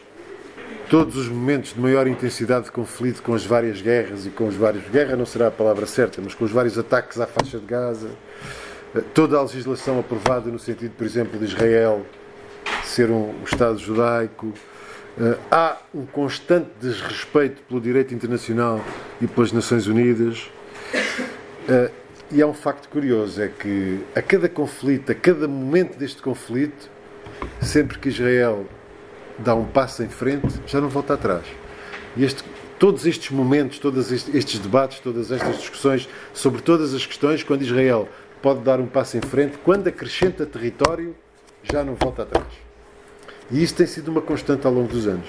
todos 0.91 1.17
os 1.17 1.29
momentos 1.29 1.73
de 1.73 1.81
maior 1.81 2.09
intensidade 2.09 2.65
de 2.65 2.73
conflito 2.73 3.23
com 3.23 3.33
as 3.33 3.47
várias 3.47 3.81
guerras 3.81 4.27
e 4.27 4.31
com 4.31 4.49
os 4.49 4.57
vários. 4.57 4.83
Guerra 4.89 5.15
não 5.15 5.25
será 5.25 5.47
a 5.47 5.51
palavra 5.51 5.87
certa, 5.87 6.21
mas 6.21 6.35
com 6.35 6.45
os 6.45 6.51
vários 6.51 6.77
ataques 6.77 7.21
à 7.21 7.29
faixa 7.29 7.61
de 7.61 7.65
Gaza, 7.65 8.11
toda 9.15 9.39
a 9.39 9.43
legislação 9.43 10.01
aprovada 10.01 10.51
no 10.51 10.59
sentido, 10.59 10.93
por 10.99 11.07
exemplo, 11.07 11.39
de 11.39 11.45
Israel 11.45 12.05
ser 12.85 13.09
um 13.09 13.33
Estado 13.45 13.79
judaico 13.79 14.53
Uh, 15.19 15.37
há 15.51 15.77
um 15.93 16.07
constante 16.07 16.71
desrespeito 16.81 17.61
pelo 17.65 17.81
direito 17.81 18.15
internacional 18.15 18.83
e 19.21 19.27
pelas 19.27 19.51
Nações 19.51 19.89
Unidas. 19.89 20.49
Uh, 21.69 21.93
e 22.31 22.41
há 22.41 22.47
um 22.47 22.55
facto 22.55 22.89
curioso: 22.89 23.43
é 23.43 23.49
que 23.49 24.01
a 24.15 24.23
cada 24.23 24.49
conflito, 24.49 25.11
a 25.11 25.15
cada 25.15 25.49
momento 25.49 25.99
deste 25.99 26.23
conflito, 26.23 26.89
sempre 27.61 27.99
que 27.99 28.09
Israel 28.09 28.67
dá 29.43 29.55
um 29.55 29.65
passo 29.65 30.03
em 30.03 30.09
frente, 30.09 30.49
já 30.67 30.81
não 30.81 30.89
volta 30.89 31.15
atrás. 31.15 31.45
E 32.17 32.25
este, 32.25 32.45
todos 32.79 33.07
estes 33.07 33.31
momentos, 33.31 33.79
todos 33.79 34.11
estes 34.13 34.59
debates, 34.59 35.01
todas 35.01 35.31
estas 35.31 35.59
discussões 35.59 36.09
sobre 36.33 36.63
todas 36.63 36.95
as 36.95 37.07
questões, 37.07 37.43
quando 37.43 37.63
Israel 37.63 38.09
pode 38.43 38.61
dar 38.61 38.81
um 38.81 38.87
passo 38.87 39.17
em 39.17 39.21
frente, 39.21 39.59
quando 39.59 39.89
acrescenta 39.89 40.47
território, 40.47 41.15
já 41.63 41.85
não 41.85 41.95
volta 41.95 42.23
atrás. 42.23 42.47
E 43.51 43.63
isso 43.63 43.75
tem 43.75 43.87
sido 43.87 44.09
uma 44.09 44.21
constante 44.21 44.67
ao 44.67 44.73
longo 44.73 44.89
dos 44.89 45.07
anos, 45.07 45.29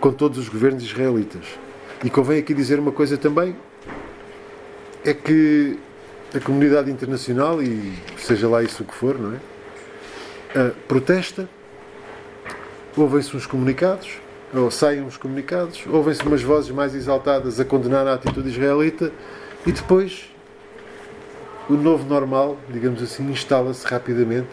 com 0.00 0.12
todos 0.12 0.38
os 0.38 0.48
governos 0.48 0.82
israelitas. 0.82 1.44
E 2.04 2.10
convém 2.10 2.38
aqui 2.38 2.54
dizer 2.54 2.78
uma 2.78 2.92
coisa 2.92 3.16
também: 3.16 3.56
é 5.04 5.12
que 5.12 5.78
a 6.34 6.40
comunidade 6.40 6.90
internacional, 6.90 7.62
e 7.62 7.94
seja 8.18 8.48
lá 8.48 8.62
isso 8.62 8.82
o 8.82 8.86
que 8.86 8.94
for, 8.94 9.18
não 9.18 9.34
é? 9.34 9.40
uh, 10.56 10.74
protesta, 10.88 11.48
ouvem-se 12.96 13.36
uns 13.36 13.46
comunicados, 13.46 14.18
ou 14.54 14.70
saem 14.70 15.02
uns 15.02 15.16
comunicados, 15.16 15.84
ouvem-se 15.86 16.22
umas 16.22 16.42
vozes 16.42 16.70
mais 16.70 16.94
exaltadas 16.94 17.60
a 17.60 17.64
condenar 17.64 18.06
a 18.06 18.14
atitude 18.14 18.48
israelita 18.48 19.12
e 19.66 19.72
depois 19.72 20.30
o 21.68 21.74
novo 21.74 22.08
normal, 22.08 22.56
digamos 22.70 23.02
assim, 23.02 23.30
instala-se 23.30 23.86
rapidamente 23.86 24.48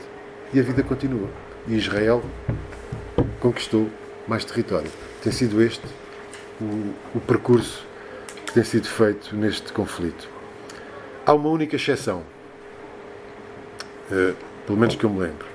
e 0.53 0.59
a 0.59 0.63
vida 0.63 0.83
continua. 0.83 1.29
E 1.67 1.75
Israel 1.75 2.23
conquistou 3.39 3.87
mais 4.27 4.43
território. 4.43 4.91
Tem 5.21 5.31
sido 5.31 5.61
este 5.61 5.85
o, 6.59 6.93
o 7.15 7.21
percurso 7.21 7.85
que 8.45 8.53
tem 8.53 8.63
sido 8.63 8.87
feito 8.87 9.35
neste 9.35 9.71
conflito. 9.71 10.27
Há 11.25 11.33
uma 11.33 11.49
única 11.49 11.75
exceção, 11.75 12.23
uh, 14.11 14.35
pelo 14.65 14.77
menos 14.77 14.95
que 14.95 15.03
eu 15.03 15.09
me 15.09 15.19
lembro, 15.19 15.52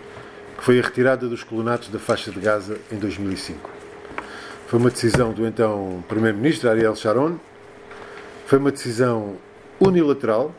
foi 0.58 0.78
a 0.78 0.82
retirada 0.82 1.26
dos 1.28 1.42
colonatos 1.42 1.88
da 1.88 1.98
faixa 1.98 2.30
de 2.30 2.38
Gaza 2.40 2.78
em 2.92 2.96
2005. 2.96 3.70
Foi 4.66 4.78
uma 4.78 4.90
decisão 4.90 5.32
do 5.32 5.46
então 5.46 6.04
Primeiro-Ministro 6.08 6.68
Ariel 6.68 6.94
Sharon, 6.94 7.38
foi 8.46 8.58
uma 8.58 8.70
decisão 8.70 9.36
unilateral, 9.80 10.54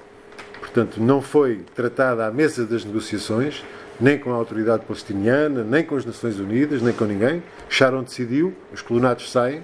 portanto, 0.59 1.01
não 1.01 1.21
foi 1.21 1.63
tratada 1.75 2.25
à 2.25 2.31
mesa 2.31 2.65
das 2.65 2.85
negociações, 2.85 3.63
nem 3.99 4.17
com 4.17 4.31
a 4.31 4.35
autoridade 4.35 4.85
palestiniana, 4.85 5.63
nem 5.63 5.83
com 5.83 5.95
as 5.95 6.05
Nações 6.05 6.39
Unidas, 6.39 6.81
nem 6.81 6.93
com 6.93 7.05
ninguém. 7.05 7.43
Sharon 7.67 8.03
decidiu, 8.03 8.55
os 8.73 8.81
colonatos 8.81 9.31
saem. 9.31 9.61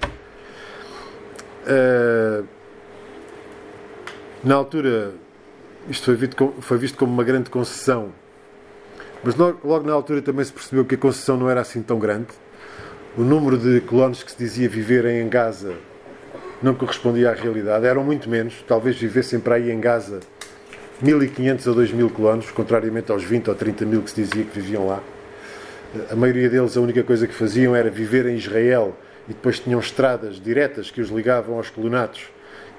Uh, 1.65 2.45
na 4.43 4.55
altura, 4.55 5.13
isto 5.89 6.05
foi 6.05 6.15
visto, 6.15 6.35
como, 6.35 6.61
foi 6.61 6.77
visto 6.77 6.97
como 6.97 7.11
uma 7.13 7.23
grande 7.23 7.49
concessão, 7.49 8.11
mas 9.25 9.35
logo, 9.35 9.87
na 9.87 9.93
altura 9.93 10.21
também 10.21 10.45
se 10.45 10.53
percebeu 10.53 10.85
que 10.85 10.93
a 10.93 10.97
concessão 10.99 11.35
não 11.35 11.49
era 11.49 11.59
assim 11.59 11.81
tão 11.81 11.97
grande. 11.97 12.27
O 13.17 13.21
número 13.21 13.57
de 13.57 13.81
colonos 13.81 14.21
que 14.21 14.31
se 14.31 14.37
dizia 14.37 14.69
viverem 14.69 15.19
em 15.19 15.27
Gaza 15.27 15.73
não 16.61 16.75
correspondia 16.75 17.31
à 17.31 17.33
realidade, 17.33 17.87
eram 17.87 18.03
muito 18.03 18.29
menos, 18.29 18.63
talvez 18.67 18.95
vivessem 18.95 19.39
para 19.39 19.55
aí 19.55 19.71
em 19.71 19.79
Gaza 19.79 20.19
1.500 21.03 21.71
a 21.71 21.75
2.000 21.75 22.11
colonos, 22.11 22.51
contrariamente 22.51 23.11
aos 23.11 23.23
20 23.23 23.49
ou 23.49 23.55
30 23.55 23.85
mil 23.85 24.03
que 24.03 24.11
se 24.11 24.21
dizia 24.21 24.43
que 24.43 24.59
viviam 24.59 24.85
lá. 24.85 25.01
A 26.11 26.15
maioria 26.15 26.47
deles, 26.47 26.77
a 26.77 26.81
única 26.81 27.03
coisa 27.03 27.25
que 27.25 27.33
faziam 27.33 27.75
era 27.75 27.89
viver 27.89 28.27
em 28.27 28.35
Israel 28.35 28.95
e 29.27 29.33
depois 29.33 29.59
tinham 29.59 29.79
estradas 29.79 30.39
diretas 30.39 30.91
que 30.91 31.01
os 31.01 31.09
ligavam 31.09 31.57
aos 31.57 31.71
colonatos 31.71 32.29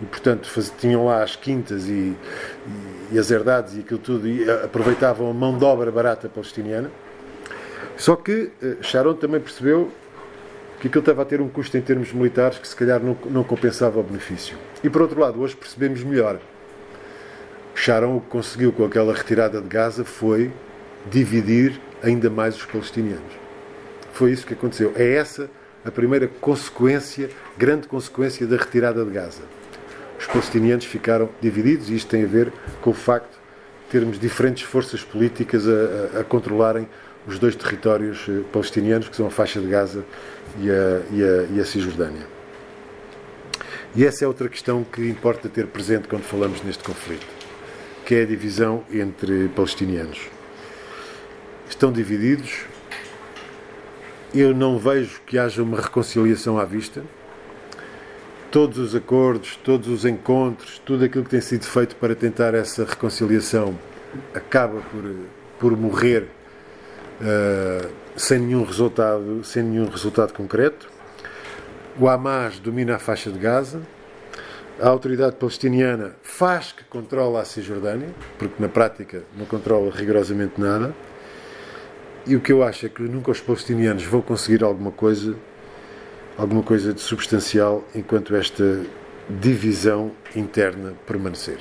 e, 0.00 0.04
portanto, 0.04 0.48
faz, 0.48 0.72
tinham 0.78 1.06
lá 1.06 1.22
as 1.22 1.36
quintas 1.36 1.86
e, 1.86 1.92
e, 1.92 2.16
e, 3.12 3.18
as 3.18 3.30
herdades 3.30 3.76
e 3.76 3.80
aquilo 3.80 3.98
tudo 3.98 4.28
e 4.28 4.48
aproveitavam 4.50 5.30
a 5.30 5.34
mão 5.34 5.56
de 5.56 5.64
obra 5.64 5.90
barata 5.90 6.28
palestiniana. 6.28 6.90
Só 7.96 8.14
que 8.14 8.50
uh, 8.62 8.82
Sharon 8.82 9.14
também 9.14 9.40
percebeu 9.40 9.90
que 10.80 10.88
aquilo 10.88 11.00
estava 11.00 11.22
a 11.22 11.24
ter 11.24 11.40
um 11.40 11.48
custo 11.48 11.78
em 11.78 11.80
termos 11.80 12.12
militares 12.12 12.58
que 12.58 12.68
se 12.68 12.76
calhar 12.76 13.00
não, 13.00 13.16
não 13.30 13.42
compensava 13.42 13.98
o 13.98 14.02
benefício. 14.02 14.58
E 14.84 14.90
por 14.90 15.00
outro 15.00 15.18
lado, 15.18 15.40
hoje 15.40 15.56
percebemos 15.56 16.02
melhor 16.02 16.38
Sharon 17.76 18.16
o 18.16 18.20
que 18.20 18.28
conseguiu 18.28 18.72
com 18.72 18.84
aquela 18.84 19.14
retirada 19.14 19.60
de 19.60 19.68
Gaza 19.68 20.04
foi 20.04 20.50
dividir 21.10 21.80
ainda 22.02 22.28
mais 22.30 22.56
os 22.56 22.64
palestinianos. 22.64 23.32
Foi 24.12 24.32
isso 24.32 24.46
que 24.46 24.54
aconteceu. 24.54 24.92
É 24.96 25.14
essa 25.14 25.48
a 25.84 25.90
primeira 25.90 26.26
consequência, 26.26 27.30
grande 27.56 27.86
consequência 27.86 28.46
da 28.46 28.56
retirada 28.56 29.04
de 29.04 29.10
Gaza. 29.10 29.42
Os 30.18 30.26
palestinianos 30.26 30.84
ficaram 30.84 31.28
divididos 31.40 31.90
e 31.90 31.94
isto 31.94 32.08
tem 32.08 32.24
a 32.24 32.26
ver 32.26 32.52
com 32.80 32.90
o 32.90 32.94
facto 32.94 33.32
de 33.32 33.90
termos 33.90 34.18
diferentes 34.18 34.62
forças 34.62 35.02
políticas 35.02 35.66
a, 35.66 36.18
a, 36.18 36.20
a 36.20 36.24
controlarem 36.24 36.88
os 37.26 37.38
dois 37.38 37.56
territórios 37.56 38.26
eh, 38.28 38.42
palestinianos, 38.52 39.08
que 39.08 39.16
são 39.16 39.26
a 39.26 39.30
faixa 39.30 39.60
de 39.60 39.66
Gaza 39.66 40.04
e 40.60 40.70
a, 40.70 41.02
e 41.10 41.56
e 41.56 41.60
a 41.60 41.64
Cisjordânia. 41.64 42.26
E 43.96 44.04
essa 44.04 44.24
é 44.24 44.28
outra 44.28 44.48
questão 44.48 44.84
que 44.84 45.08
importa 45.08 45.48
ter 45.48 45.66
presente 45.66 46.06
quando 46.06 46.22
falamos 46.22 46.62
neste 46.62 46.84
conflito 46.84 47.26
que 48.06 48.14
é 48.14 48.22
a 48.22 48.24
divisão 48.24 48.84
entre 48.88 49.48
palestinianos. 49.48 50.28
Estão 51.68 51.90
divididos. 51.90 52.64
Eu 54.32 54.54
não 54.54 54.78
vejo 54.78 55.20
que 55.26 55.36
haja 55.36 55.60
uma 55.60 55.80
reconciliação 55.80 56.56
à 56.56 56.64
vista. 56.64 57.02
Todos 58.56 58.78
os 58.78 58.94
acordos, 58.94 59.54
todos 59.62 59.86
os 59.86 60.06
encontros, 60.06 60.80
tudo 60.82 61.04
aquilo 61.04 61.24
que 61.24 61.28
tem 61.28 61.42
sido 61.42 61.66
feito 61.66 61.94
para 61.96 62.14
tentar 62.14 62.54
essa 62.54 62.86
reconciliação 62.86 63.78
acaba 64.32 64.80
por, 64.80 65.14
por 65.60 65.76
morrer 65.76 66.26
uh, 67.20 67.86
sem 68.16 68.38
nenhum 68.38 68.64
resultado, 68.64 69.44
sem 69.44 69.62
nenhum 69.62 69.90
resultado 69.90 70.32
concreto. 70.32 70.88
O 72.00 72.08
Hamas 72.08 72.58
domina 72.58 72.96
a 72.96 72.98
faixa 72.98 73.30
de 73.30 73.38
Gaza 73.38 73.82
a 74.80 74.88
autoridade 74.88 75.36
palestiniana 75.36 76.16
faz 76.22 76.72
que 76.72 76.84
controla 76.84 77.42
a 77.42 77.44
Cisjordânia, 77.44 78.08
porque 78.38 78.54
na 78.58 78.70
prática 78.70 79.22
não 79.36 79.44
controla 79.44 79.92
rigorosamente 79.94 80.58
nada. 80.58 80.94
E 82.26 82.34
o 82.34 82.40
que 82.40 82.54
eu 82.54 82.62
acho 82.62 82.86
é 82.86 82.88
que 82.88 83.02
nunca 83.02 83.30
os 83.30 83.40
palestinianos 83.40 84.04
vão 84.04 84.22
conseguir 84.22 84.64
alguma 84.64 84.92
coisa, 84.92 85.36
alguma 86.38 86.62
coisa 86.62 86.92
de 86.92 87.00
substancial 87.00 87.84
enquanto 87.94 88.34
esta 88.36 88.84
divisão 89.28 90.12
interna 90.34 90.94
permanecer. 91.06 91.58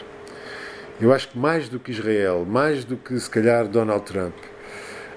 Eu 0.99 1.13
acho 1.13 1.29
que 1.29 1.37
mais 1.37 1.67
do 1.67 1.79
que 1.79 1.91
Israel, 1.91 2.45
mais 2.47 2.85
do 2.85 2.95
que 2.95 3.19
se 3.19 3.29
calhar 3.29 3.67
Donald 3.67 4.05
Trump, 4.05 4.35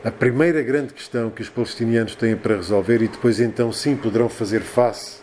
a 0.05 0.11
primeira 0.11 0.63
grande 0.63 0.95
questão 0.95 1.29
que 1.31 1.43
os 1.43 1.49
palestinianos 1.49 2.15
têm 2.15 2.37
para 2.37 2.57
resolver 2.57 3.03
e 3.03 3.09
depois 3.09 3.41
então 3.41 3.73
sim 3.73 3.97
poderão 3.97 4.29
fazer 4.29 4.61
face 4.61 5.21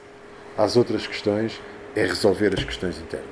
às 0.58 0.76
outras 0.76 1.08
questões 1.08 1.60
é 1.96 2.06
resolver 2.06 2.54
as 2.58 2.64
questões 2.64 2.98
internas. 3.00 3.30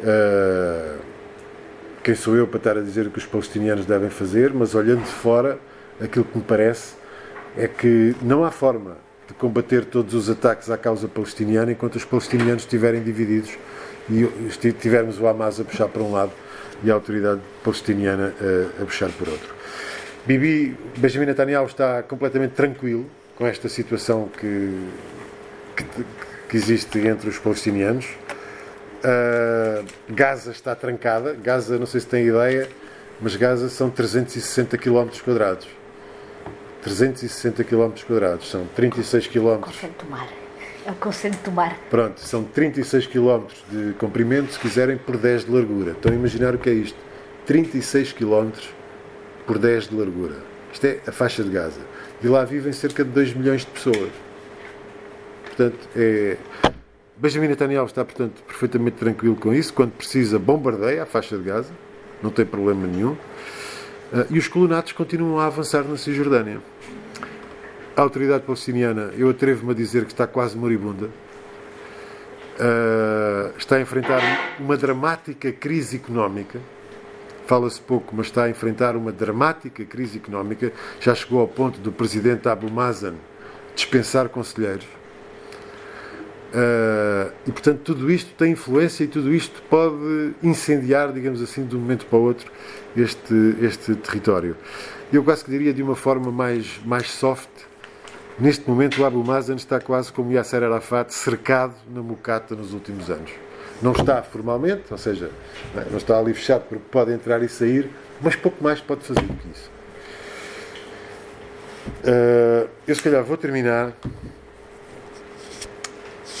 Uh, 0.00 0.98
quem 2.02 2.14
sou 2.14 2.36
eu 2.36 2.46
para 2.46 2.58
estar 2.58 2.76
a 2.76 2.82
dizer 2.82 3.06
o 3.06 3.10
que 3.10 3.18
os 3.18 3.26
palestinianos 3.26 3.86
devem 3.86 4.10
fazer, 4.10 4.52
mas 4.52 4.74
olhando 4.74 5.02
de 5.02 5.10
fora, 5.10 5.58
aquilo 6.00 6.24
que 6.24 6.36
me 6.36 6.44
parece 6.44 6.94
é 7.56 7.68
que 7.68 8.14
não 8.20 8.44
há 8.44 8.50
forma 8.50 9.03
de 9.26 9.34
combater 9.34 9.84
todos 9.84 10.14
os 10.14 10.28
ataques 10.28 10.70
à 10.70 10.76
causa 10.76 11.08
palestiniana 11.08 11.72
enquanto 11.72 11.96
os 11.96 12.04
palestinianos 12.04 12.62
estiverem 12.62 13.02
divididos 13.02 13.56
e 14.10 14.72
tivermos 14.72 15.18
o 15.18 15.26
Hamas 15.26 15.58
a 15.58 15.64
puxar 15.64 15.88
para 15.88 16.02
um 16.02 16.12
lado 16.12 16.32
e 16.82 16.90
a 16.90 16.94
autoridade 16.94 17.40
palestiniana 17.62 18.34
a, 18.78 18.82
a 18.82 18.84
puxar 18.84 19.10
por 19.10 19.28
outro. 19.28 19.54
Bibi, 20.26 20.76
Benjamin 20.96 21.26
Netanyahu 21.26 21.66
está 21.66 22.02
completamente 22.02 22.52
tranquilo 22.52 23.06
com 23.36 23.46
esta 23.46 23.68
situação 23.68 24.28
que, 24.28 24.88
que, 25.76 25.84
que 26.48 26.56
existe 26.56 26.98
entre 27.06 27.28
os 27.28 27.38
palestinianos. 27.38 28.06
Uh, 29.04 29.84
Gaza 30.08 30.50
está 30.50 30.74
trancada. 30.74 31.34
Gaza, 31.34 31.78
não 31.78 31.86
sei 31.86 32.00
se 32.00 32.06
tem 32.06 32.26
ideia, 32.26 32.68
mas 33.20 33.36
Gaza 33.36 33.68
são 33.68 33.90
360 33.90 34.78
km 34.78 35.08
quadrados. 35.22 35.68
360 36.84 37.64
km 37.64 37.92
quadrados, 38.06 38.50
são 38.50 38.66
36 38.76 39.26
km. 39.28 39.60
Conceito 39.60 40.06
mar. 40.06 40.28
É 40.86 40.90
o 40.90 40.94
conceito 40.96 41.42
do 41.42 41.50
mar. 41.50 41.78
Pronto, 41.88 42.20
são 42.20 42.44
36 42.44 43.06
km 43.06 43.46
de 43.70 43.94
comprimento, 43.94 44.52
se 44.52 44.58
quiserem, 44.58 44.98
por 44.98 45.16
10 45.16 45.46
de 45.46 45.50
largura. 45.50 45.92
Estão 45.92 46.12
a 46.12 46.14
imaginar 46.14 46.54
o 46.54 46.58
que 46.58 46.68
é 46.68 46.74
isto? 46.74 46.98
36 47.46 48.12
km 48.12 48.50
por 49.46 49.58
10 49.58 49.88
de 49.88 49.96
largura. 49.96 50.36
Isto 50.74 50.84
é 50.84 51.00
a 51.06 51.12
faixa 51.12 51.42
de 51.42 51.48
Gaza. 51.48 51.80
E 52.22 52.28
lá 52.28 52.44
vivem 52.44 52.72
cerca 52.72 53.02
de 53.02 53.10
2 53.10 53.32
milhões 53.32 53.62
de 53.62 53.68
pessoas. 53.68 54.12
Portanto, 55.46 55.88
é... 55.96 56.36
Benjamin 57.16 57.48
Netanyahu 57.48 57.86
está, 57.86 58.04
portanto, 58.04 58.42
perfeitamente 58.46 58.96
tranquilo 58.98 59.36
com 59.36 59.54
isso. 59.54 59.72
Quando 59.72 59.92
precisa, 59.92 60.38
bombardeia 60.38 61.04
a 61.04 61.06
faixa 61.06 61.38
de 61.38 61.44
Gaza, 61.44 61.72
não 62.22 62.30
tem 62.30 62.44
problema 62.44 62.86
nenhum. 62.86 63.12
Uh, 63.12 64.26
e 64.30 64.38
os 64.38 64.48
colonatos 64.48 64.92
continuam 64.92 65.38
a 65.38 65.46
avançar 65.46 65.82
na 65.84 65.96
Cisjordânia. 65.96 66.60
A 67.96 68.00
autoridade 68.00 68.44
palestiniana, 68.44 69.12
eu 69.16 69.30
atrevo-me 69.30 69.70
a 69.72 69.74
dizer 69.74 70.04
que 70.04 70.12
está 70.12 70.26
quase 70.26 70.56
moribunda. 70.56 71.06
Uh, 72.56 73.56
está 73.56 73.76
a 73.76 73.80
enfrentar 73.80 74.20
uma 74.58 74.76
dramática 74.76 75.52
crise 75.52 75.96
económica. 75.96 76.60
Fala-se 77.46 77.80
pouco, 77.80 78.14
mas 78.16 78.26
está 78.26 78.44
a 78.44 78.50
enfrentar 78.50 78.96
uma 78.96 79.12
dramática 79.12 79.84
crise 79.84 80.18
económica. 80.18 80.72
Já 81.00 81.14
chegou 81.14 81.40
ao 81.40 81.48
ponto 81.48 81.78
do 81.78 81.92
presidente 81.92 82.48
Abu 82.48 82.70
Mazen 82.70 83.14
dispensar 83.74 84.28
conselheiros 84.28 84.86
Uh, 86.54 87.32
e 87.44 87.50
portanto 87.50 87.80
tudo 87.80 88.08
isto 88.12 88.32
tem 88.34 88.52
influência 88.52 89.02
e 89.02 89.08
tudo 89.08 89.34
isto 89.34 89.60
pode 89.68 90.34
incendiar, 90.40 91.12
digamos 91.12 91.42
assim, 91.42 91.66
de 91.66 91.74
um 91.74 91.80
momento 91.80 92.06
para 92.06 92.16
o 92.16 92.22
outro 92.22 92.48
este, 92.96 93.56
este 93.60 93.96
território. 93.96 94.56
Eu 95.12 95.24
quase 95.24 95.44
que 95.44 95.50
diria 95.50 95.74
de 95.74 95.82
uma 95.82 95.96
forma 95.96 96.30
mais, 96.30 96.80
mais 96.84 97.10
soft. 97.10 97.48
Neste 98.38 98.68
momento 98.68 99.00
o 99.00 99.04
Abu 99.04 99.22
Mazen 99.22 99.54
está 99.54 99.78
quase 99.78 100.12
como 100.12 100.32
Yasser 100.32 100.62
Arafat 100.64 101.12
cercado 101.12 101.74
na 101.88 102.02
mucata 102.02 102.56
nos 102.56 102.72
últimos 102.72 103.08
anos. 103.08 103.30
Não 103.80 103.92
está 103.92 104.22
formalmente, 104.22 104.84
ou 104.90 104.98
seja, 104.98 105.30
não 105.90 105.98
está 105.98 106.18
ali 106.18 106.34
fechado 106.34 106.64
porque 106.68 106.82
pode 106.90 107.12
entrar 107.12 107.42
e 107.42 107.48
sair, 107.48 107.88
mas 108.20 108.34
pouco 108.34 108.62
mais 108.62 108.80
pode 108.80 109.04
fazer 109.04 109.20
do 109.20 109.34
que 109.34 109.48
isso. 109.48 109.70
Uh, 112.02 112.68
eu 112.88 112.94
se 112.94 113.02
calhar 113.02 113.22
vou 113.22 113.36
terminar. 113.36 113.92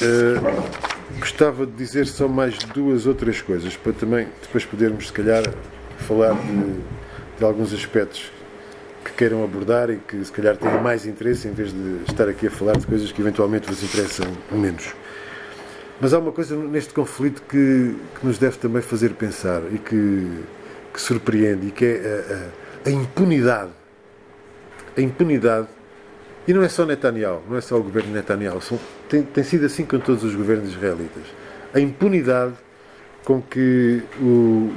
Uh, 0.02 1.20
gostava 1.20 1.64
de 1.64 1.72
dizer 1.72 2.06
só 2.06 2.26
mais 2.26 2.58
duas 2.58 3.06
ou 3.06 3.14
três 3.14 3.40
coisas 3.40 3.76
para 3.76 3.92
também 3.92 4.28
depois 4.42 4.64
podermos 4.64 5.06
se 5.06 5.12
calhar 5.12 5.44
falar 5.98 6.34
de, 6.34 6.80
de 7.38 7.44
alguns 7.44 7.72
aspectos 7.72 8.32
que 9.04 9.12
queiram 9.12 9.44
abordar 9.44 9.90
e 9.90 9.96
que 9.96 10.24
se 10.24 10.32
calhar 10.32 10.56
tenham 10.56 10.82
mais 10.82 11.06
interesse 11.06 11.46
em 11.46 11.52
vez 11.52 11.72
de 11.72 12.02
estar 12.08 12.28
aqui 12.28 12.46
a 12.46 12.50
falar 12.50 12.76
de 12.76 12.86
coisas 12.86 13.12
que 13.12 13.20
eventualmente 13.20 13.68
vos 13.68 13.82
interessam 13.82 14.26
menos. 14.50 14.94
Mas 16.00 16.12
há 16.12 16.18
uma 16.18 16.32
coisa 16.32 16.56
neste 16.56 16.92
conflito 16.92 17.42
que, 17.42 17.96
que 18.18 18.26
nos 18.26 18.38
deve 18.38 18.58
também 18.58 18.82
fazer 18.82 19.10
pensar 19.10 19.62
e 19.72 19.78
que, 19.78 20.28
que 20.92 21.00
surpreende 21.00 21.68
e 21.68 21.70
que 21.70 21.84
é 21.84 22.50
a, 22.86 22.88
a, 22.88 22.90
a 22.90 22.92
impunidade. 22.92 23.70
A 24.96 25.00
impunidade 25.00 25.68
e 26.46 26.52
não 26.52 26.62
é 26.62 26.68
só 26.68 26.84
Netanyahu, 26.84 27.42
não 27.48 27.56
é 27.56 27.60
só 27.62 27.76
o 27.76 27.82
governo 27.82 28.12
Netanyahu, 28.12 28.60
são, 28.60 28.78
tem, 29.08 29.22
tem 29.22 29.42
sido 29.42 29.64
assim 29.64 29.84
com 29.84 29.98
todos 29.98 30.22
os 30.24 30.34
governos 30.34 30.70
israelitas. 30.70 31.22
A 31.72 31.80
impunidade 31.80 32.52
com 33.24 33.40
que, 33.40 34.02
o, 34.20 34.70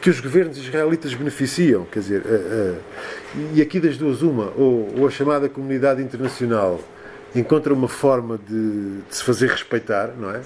que 0.00 0.10
os 0.10 0.20
governos 0.20 0.58
israelitas 0.58 1.14
beneficiam, 1.14 1.84
quer 1.84 2.00
dizer, 2.00 2.22
a, 2.26 3.38
a, 3.38 3.54
e 3.54 3.60
aqui 3.60 3.78
das 3.80 3.96
duas 3.96 4.22
uma, 4.22 4.52
ou, 4.56 5.00
ou, 5.00 5.06
a 5.06 5.10
chamada 5.10 5.48
comunidade 5.48 6.02
internacional 6.02 6.80
encontra 7.34 7.72
uma 7.72 7.88
forma 7.88 8.38
de, 8.38 9.00
de 9.08 9.16
se 9.16 9.22
fazer 9.22 9.50
respeitar, 9.50 10.12
não 10.18 10.30
é? 10.30 10.40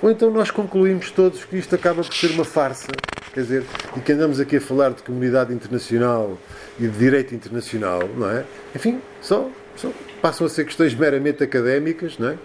Ou 0.00 0.10
então 0.10 0.30
nós 0.30 0.50
concluímos 0.50 1.10
todos 1.10 1.44
que 1.44 1.56
isto 1.56 1.74
acaba 1.74 2.02
por 2.02 2.14
ser 2.14 2.30
uma 2.32 2.44
farsa, 2.44 2.88
quer 3.32 3.40
dizer, 3.40 3.64
e 3.96 4.00
que 4.00 4.12
andamos 4.12 4.40
aqui 4.40 4.56
a 4.56 4.60
falar 4.60 4.90
de 4.90 5.02
comunidade 5.02 5.52
internacional 5.52 6.38
e 6.78 6.86
de 6.86 6.98
direito 6.98 7.34
internacional, 7.34 8.08
não 8.16 8.30
é? 8.30 8.44
Enfim, 8.74 9.00
só, 9.20 9.48
só 9.76 9.90
passam 10.20 10.46
a 10.46 10.50
ser 10.50 10.64
questões 10.64 10.94
meramente 10.94 11.42
académicas, 11.42 12.18
não 12.18 12.28
é? 12.28 12.38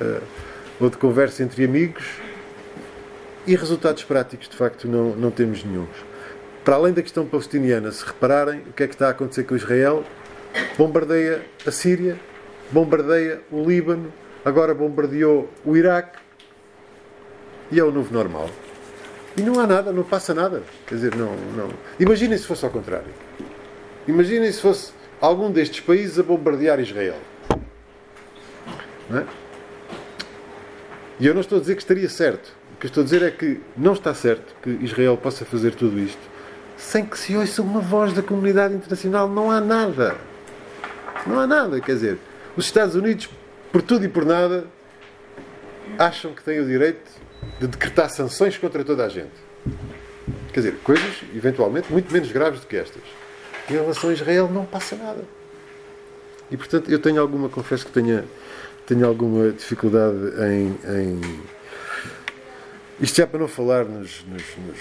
Uh, 0.00 0.22
ou 0.80 0.90
de 0.90 0.96
conversa 0.96 1.42
entre 1.42 1.64
amigos 1.64 2.04
e 3.46 3.54
resultados 3.56 4.02
práticos, 4.04 4.48
de 4.48 4.56
facto, 4.56 4.88
não, 4.88 5.14
não 5.16 5.30
temos 5.30 5.64
nenhum. 5.64 5.86
Para 6.64 6.76
além 6.76 6.94
da 6.94 7.02
questão 7.02 7.26
palestiniana, 7.26 7.92
se 7.92 8.04
repararem 8.04 8.60
o 8.60 8.72
que 8.72 8.84
é 8.84 8.86
que 8.86 8.94
está 8.94 9.08
a 9.08 9.10
acontecer 9.10 9.44
com 9.44 9.54
Israel, 9.54 10.04
bombardeia 10.78 11.44
a 11.66 11.70
Síria, 11.70 12.18
bombardeia 12.70 13.42
o 13.50 13.62
Líbano, 13.62 14.12
agora 14.44 14.74
bombardeou 14.74 15.50
o 15.64 15.76
Iraque 15.76 16.18
e 17.70 17.78
é 17.78 17.84
o 17.84 17.90
novo 17.90 18.12
normal. 18.12 18.48
E 19.36 19.42
não 19.42 19.58
há 19.60 19.66
nada, 19.66 19.92
não 19.92 20.04
passa 20.04 20.32
nada. 20.32 20.62
Quer 20.86 20.94
dizer, 20.94 21.16
não. 21.16 21.34
não. 21.56 21.70
Imaginem 21.98 22.38
se 22.38 22.46
fosse 22.46 22.64
ao 22.64 22.70
contrário. 22.70 23.12
Imaginem 24.06 24.50
se 24.52 24.60
fosse 24.60 24.92
algum 25.20 25.50
destes 25.50 25.80
países 25.80 26.18
a 26.18 26.22
bombardear 26.22 26.78
Israel. 26.78 27.16
Não 29.10 29.18
é? 29.18 29.26
E 31.18 31.26
eu 31.26 31.34
não 31.34 31.40
estou 31.40 31.58
a 31.58 31.60
dizer 31.60 31.74
que 31.74 31.82
estaria 31.82 32.08
certo. 32.08 32.52
Que 32.84 32.88
estou 32.88 33.00
a 33.00 33.04
dizer 33.04 33.22
é 33.22 33.30
que 33.30 33.62
não 33.74 33.94
está 33.94 34.12
certo 34.12 34.54
que 34.62 34.68
Israel 34.84 35.16
possa 35.16 35.42
fazer 35.46 35.74
tudo 35.74 35.98
isto 35.98 36.20
sem 36.76 37.02
que 37.06 37.18
se 37.18 37.34
ouça 37.34 37.62
uma 37.62 37.80
voz 37.80 38.12
da 38.12 38.22
comunidade 38.22 38.74
internacional. 38.74 39.26
Não 39.26 39.50
há 39.50 39.58
nada. 39.58 40.14
Não 41.26 41.40
há 41.40 41.46
nada. 41.46 41.80
Quer 41.80 41.94
dizer, 41.94 42.18
os 42.54 42.66
Estados 42.66 42.94
Unidos, 42.94 43.30
por 43.72 43.80
tudo 43.80 44.04
e 44.04 44.08
por 44.08 44.26
nada, 44.26 44.66
acham 45.98 46.34
que 46.34 46.42
têm 46.42 46.60
o 46.60 46.66
direito 46.66 47.10
de 47.58 47.68
decretar 47.68 48.10
sanções 48.10 48.58
contra 48.58 48.84
toda 48.84 49.06
a 49.06 49.08
gente. 49.08 49.32
Quer 50.52 50.60
dizer, 50.60 50.76
coisas, 50.84 51.22
eventualmente, 51.34 51.90
muito 51.90 52.12
menos 52.12 52.30
graves 52.30 52.60
do 52.60 52.66
que 52.66 52.76
estas. 52.76 53.02
Em 53.70 53.72
relação 53.72 54.10
a 54.10 54.12
Israel 54.12 54.50
não 54.52 54.66
passa 54.66 54.94
nada. 54.94 55.24
E 56.50 56.56
portanto 56.58 56.90
eu 56.90 56.98
tenho 56.98 57.18
alguma, 57.18 57.48
confesso 57.48 57.86
que 57.86 57.92
tenha, 57.92 58.26
tenho 58.86 59.06
alguma 59.06 59.52
dificuldade 59.52 60.18
em, 60.38 60.76
em 60.86 61.20
isto 63.00 63.16
já 63.16 63.26
para 63.26 63.40
não 63.40 63.48
falar, 63.48 63.84
nos, 63.84 64.24
nos, 64.26 64.42
nos, 64.66 64.78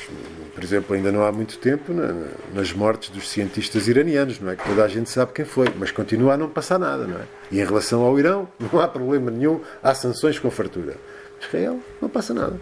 por 0.54 0.63
exemplo, 0.63 0.95
ainda 0.95 1.12
não 1.12 1.23
há 1.23 1.32
muito 1.32 1.58
tempo, 1.58 1.93
na, 1.93 2.13
nas 2.54 2.71
mortes 2.71 3.10
dos 3.10 3.30
cientistas 3.30 3.88
iranianos, 3.88 4.39
não 4.39 4.52
é? 4.52 4.56
Que 4.56 4.63
toda 4.63 4.84
a 4.84 4.88
gente 4.88 5.10
sabe 5.10 5.34
quem 5.34 5.45
foi, 5.45 5.67
mas 5.78 5.91
continua 5.91 6.34
a 6.34 6.38
não 6.38 6.49
passar 6.49 6.78
nada, 6.78 7.08
não 7.08 7.19
é? 7.19 7.26
E 7.52 7.60
em 7.60 7.65
relação 7.65 8.02
ao 8.02 8.17
Irão, 8.19 8.47
não 8.71 8.80
há 8.80 8.88
problema 8.88 9.32
nenhum, 9.32 9.62
há 9.82 9.93
sanções 9.93 10.39
com 10.39 10.49
fartura. 10.52 10.95
Israel, 11.41 11.80
não 12.02 12.08
passa 12.08 12.34
nada. 12.34 12.60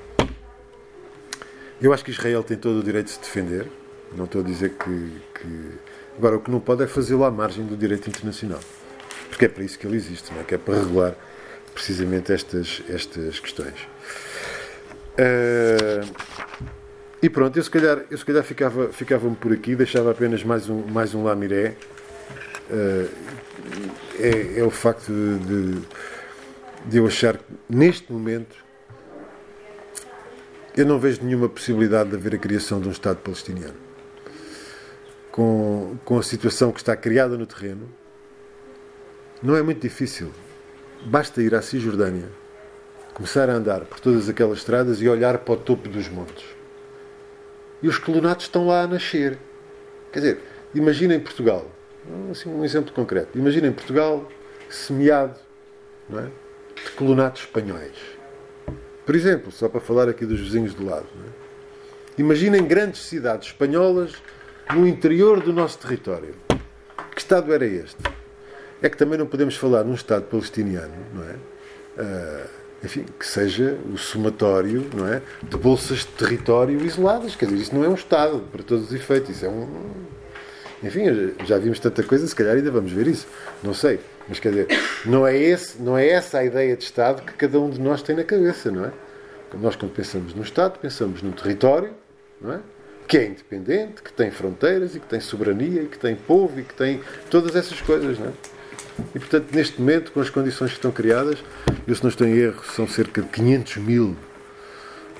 Eu 1.82 1.94
acho 1.94 2.04
que 2.04 2.12
Israel 2.12 2.44
tem 2.44 2.58
todo 2.58 2.80
o 2.80 2.84
direito 2.84 3.08
de 3.08 3.14
se 3.14 3.20
defender, 3.20 3.68
não 4.16 4.26
estou 4.26 4.42
a 4.42 4.44
dizer 4.44 4.72
que, 4.72 5.12
que 5.34 5.72
Agora, 6.18 6.36
o 6.36 6.40
que 6.40 6.52
não 6.52 6.60
pode 6.60 6.84
é 6.84 6.88
fazê-lo 6.88 7.24
à 7.24 7.32
margem 7.32 7.66
do 7.66 7.76
direito 7.76 8.08
internacional. 8.08 8.60
Porque 9.30 9.46
é 9.46 9.48
para 9.48 9.64
isso 9.64 9.80
que 9.80 9.88
ele 9.88 9.96
existe, 9.96 10.32
não 10.34 10.42
é? 10.42 10.44
que 10.44 10.56
é 10.56 10.58
para 10.58 10.76
regular 10.76 11.16
precisamente 11.74 12.34
estas, 12.34 12.82
estas 12.90 13.40
questões. 13.40 13.74
Uh, 15.13 16.08
e 17.21 17.30
pronto, 17.30 17.58
eu 17.58 17.63
se 17.63 17.69
calhar, 17.69 18.04
eu 18.10 18.17
se 18.17 18.26
calhar 18.26 18.43
ficava, 18.43 18.89
ficava-me 18.89 19.36
por 19.36 19.54
aqui, 19.54 19.76
deixava 19.76 20.12
apenas 20.12 20.43
mais 20.43 20.69
um, 20.69 20.86
mais 20.88 21.13
um 21.13 21.24
lamiré. 21.24 21.76
Uh, 22.69 23.10
é, 24.19 24.60
é, 24.60 24.63
o 24.63 24.71
facto 24.71 25.12
de, 25.12 25.39
de, 25.39 25.82
de 26.86 26.97
eu 26.97 27.06
achar 27.06 27.38
que 27.38 27.43
neste 27.69 28.12
momento 28.12 28.56
eu 30.76 30.86
não 30.86 30.97
vejo 30.97 31.24
nenhuma 31.24 31.50
possibilidade 31.50 32.10
de 32.10 32.15
haver 32.15 32.36
a 32.36 32.38
criação 32.38 32.80
de 32.80 32.88
um 32.88 32.91
Estado 32.91 33.17
palestiniano 33.17 33.91
com, 35.32 35.97
com 36.04 36.19
a 36.19 36.24
situação 36.24 36.71
que 36.71 36.80
está 36.80 36.95
criada 36.95 37.38
no 37.38 37.45
terreno, 37.45 37.89
não 39.41 39.56
é 39.56 39.62
muito 39.62 39.82
difícil. 39.82 40.32
Basta 41.06 41.41
ir 41.41 41.56
à 41.56 41.62
Cisjordânia, 41.62 42.30
começar 43.13 43.50
a 43.50 43.54
andar 43.54 43.82
por 43.82 44.00
todas 44.00 44.30
aquelas 44.30 44.60
estradas 44.60 45.02
e 45.02 45.08
olhar 45.08 45.38
para 45.39 45.54
o 45.54 45.58
topo 45.58 45.89
dos 45.89 46.08
montes. 46.10 46.45
E 47.82 47.88
os 47.88 47.97
colonatos 47.97 48.45
estão 48.45 48.67
lá 48.67 48.84
a 48.84 48.88
nascer. 48.88 49.38
Quer 50.12 50.19
dizer, 50.19 50.39
imaginem 50.74 51.19
Portugal, 51.19 51.69
assim, 52.30 52.50
um 52.50 52.63
exemplo 52.63 52.93
concreto. 52.93 53.38
Imaginem 53.38 53.71
Portugal 53.71 54.30
semeado 54.69 55.39
é? 56.13 56.28
de 56.84 56.91
colonatos 56.91 57.41
espanhóis. 57.41 57.95
Por 59.06 59.15
exemplo, 59.15 59.52
só 59.52 59.67
para 59.67 59.82
falar 59.82 60.08
aqui 60.08 60.26
dos 60.26 60.39
vizinhos 60.39 60.74
do 60.74 60.86
lado. 60.86 61.08
É? 61.28 62.21
Imaginem 62.21 62.65
grandes 62.65 63.02
cidades 63.02 63.47
espanholas 63.47 64.13
no 64.74 64.88
interior 64.88 65.41
do 65.41 65.52
nosso 65.52 65.80
território. 65.80 66.36
Que 67.13 67.19
Estado 67.19 67.54
era 67.54 67.65
este? 67.65 67.97
É 68.82 68.89
que 68.89 68.97
também 68.97 69.17
não 69.17 69.26
podemos 69.26 69.56
falar 69.56 69.84
num 69.84 69.93
Estado 69.93 70.24
palestiniano, 70.26 70.93
não 71.13 71.24
é? 71.24 71.36
Uh, 72.02 72.61
enfim, 72.84 73.06
que 73.20 73.26
seja 73.26 73.78
o 73.94 73.98
somatório 73.98 74.89
não 74.96 75.08
é? 75.08 75.22
de 75.44 75.58
bolsas 75.58 76.00
de 76.00 76.08
território 76.08 76.84
isoladas. 76.84 77.36
Quer 77.36 77.46
dizer, 77.46 77.62
isso 77.62 77.76
não 77.76 77.84
é 77.84 77.89
um 77.89 77.94
Estado, 77.94 78.44
para 78.52 78.63
todos 78.63 78.86
os 78.86 78.94
efeitos. 78.94 79.30
Isso 79.30 79.46
é 79.46 79.50
um. 79.50 79.67
Enfim, 80.84 81.34
já 81.46 81.60
vimos 81.60 81.80
tanta 81.80 82.02
coisa, 82.02 82.26
se 82.26 82.36
calhar 82.36 82.56
ainda 82.56 82.72
vamos 82.72 82.91
ver 82.91 83.08
isso. 83.08 83.28
Não 83.62 83.74
sei. 83.74 84.00
Mas 84.28 84.39
quer 84.39 84.50
dizer, 84.50 84.67
não 85.06 85.28
é, 85.28 85.38
esse, 85.38 85.82
não 85.82 85.98
é 85.98 86.08
essa 86.08 86.39
a 86.39 86.46
ideia 86.46 86.76
de 86.76 86.84
Estado 86.84 87.22
que 87.22 87.34
cada 87.34 87.60
um 87.60 87.70
de 87.70 87.80
nós 87.80 88.02
tem 88.02 88.15
na 88.15 88.24
cabeça, 88.24 88.72
não 88.72 88.86
é? 88.86 88.91
Nós, 89.60 89.76
quando 89.76 89.91
pensamos 89.91 90.34
no 90.34 90.41
Estado, 90.41 90.80
pensamos 90.80 91.22
num 91.22 91.32
território, 91.32 91.94
não 92.39 92.54
é? 92.54 92.60
que 93.08 93.17
é 93.17 93.26
independente, 93.26 94.02
que 94.02 94.13
tem 94.13 94.32
fronteiras 94.32 94.96
e 94.96 95.00
que 95.02 95.06
tem 95.06 95.20
soberania 95.20 95.82
e 95.82 95.88
que 95.88 96.00
tem 96.00 96.15
povo 96.15 96.58
e 96.62 96.63
que 96.63 96.74
tem 96.74 97.02
todas 97.30 97.58
essas 97.58 97.82
coisas, 97.82 98.17
não 98.17 98.28
é? 98.28 98.32
E 99.15 99.19
portanto, 99.19 99.47
neste 99.54 99.80
momento, 99.80 100.12
com 100.12 100.19
as 100.19 100.30
condições 100.30 100.69
que 100.69 100.77
estão 100.77 100.91
criadas, 100.91 101.43
eu 101.88 101.95
se 101.95 102.04
não 102.04 102.10
estou 102.10 102.27
em 102.27 102.36
erro, 102.36 102.63
são 102.75 102.88
cerca 102.88 103.21
de 103.21 103.27
500 103.30 103.77
mil 103.77 104.15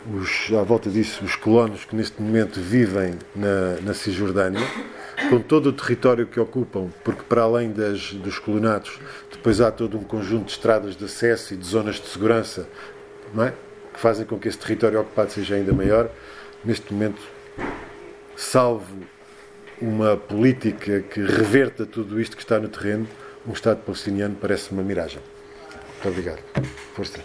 os, 0.10 0.52
à 0.54 0.64
volta 0.64 0.90
disso, 0.90 1.24
os 1.24 1.36
colonos 1.36 1.86
que 1.86 1.96
neste 1.96 2.22
momento 2.22 2.60
vivem 2.60 3.16
na, 3.36 3.80
na 3.82 3.94
Cisjordânia, 3.94 4.62
com 5.30 5.40
todo 5.40 5.68
o 5.68 5.74
território 5.74 6.26
que 6.26 6.40
ocupam, 6.40 6.90
porque 7.04 7.22
para 7.24 7.44
além 7.44 7.72
das, 7.72 8.14
dos 8.14 8.40
colonatos, 8.40 9.00
depois 9.32 9.62
há 9.62 9.72
todo 9.72 9.98
um 9.98 10.04
conjunto 10.04 10.46
de 10.46 10.52
estradas 10.52 10.96
de 10.96 11.06
acesso 11.06 11.54
e 11.54 11.58
de 11.58 11.66
zonas 11.66 11.96
de 11.96 12.08
segurança, 12.08 12.68
é? 13.38 13.54
Que 13.94 14.00
fazem 14.00 14.26
com 14.26 14.40
que 14.40 14.48
esse 14.48 14.58
território 14.58 15.00
ocupado 15.00 15.32
seja 15.32 15.56
ainda 15.56 15.74
maior. 15.74 16.10
Neste 16.64 16.94
momento, 16.94 17.22
salvo 18.36 18.94
uma 19.82 20.16
política 20.16 21.02
que 21.02 21.22
reverta 21.22 21.86
tudo 21.86 22.20
isto 22.20 22.36
que 22.36 22.44
está 22.44 22.60
no 22.60 22.70
terreno, 22.70 23.08
um 23.48 23.54
Estado 23.54 23.82
palestiniano 23.82 24.36
parece 24.40 24.72
uma 24.72 24.84
miragem. 24.84 25.20
Muito 25.94 26.10
obrigado. 26.10 26.42
Força. 26.94 27.20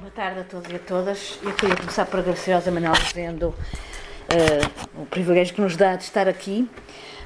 Boa 0.00 0.10
tarde 0.14 0.40
a 0.40 0.44
todos 0.44 0.70
e 0.70 0.76
a 0.76 0.78
todas. 0.78 1.38
Eu 1.42 1.52
queria 1.52 1.76
começar 1.76 2.06
por 2.06 2.20
agradecer 2.20 2.52
ao 2.52 2.60
Zé 2.60 2.70
Manuel 2.70 2.92
dizendo 2.92 3.48
uh, 3.48 5.02
o 5.02 5.06
privilégio 5.06 5.54
que 5.54 5.60
nos 5.60 5.76
dá 5.76 5.96
de 5.96 6.04
estar 6.04 6.28
aqui. 6.28 6.68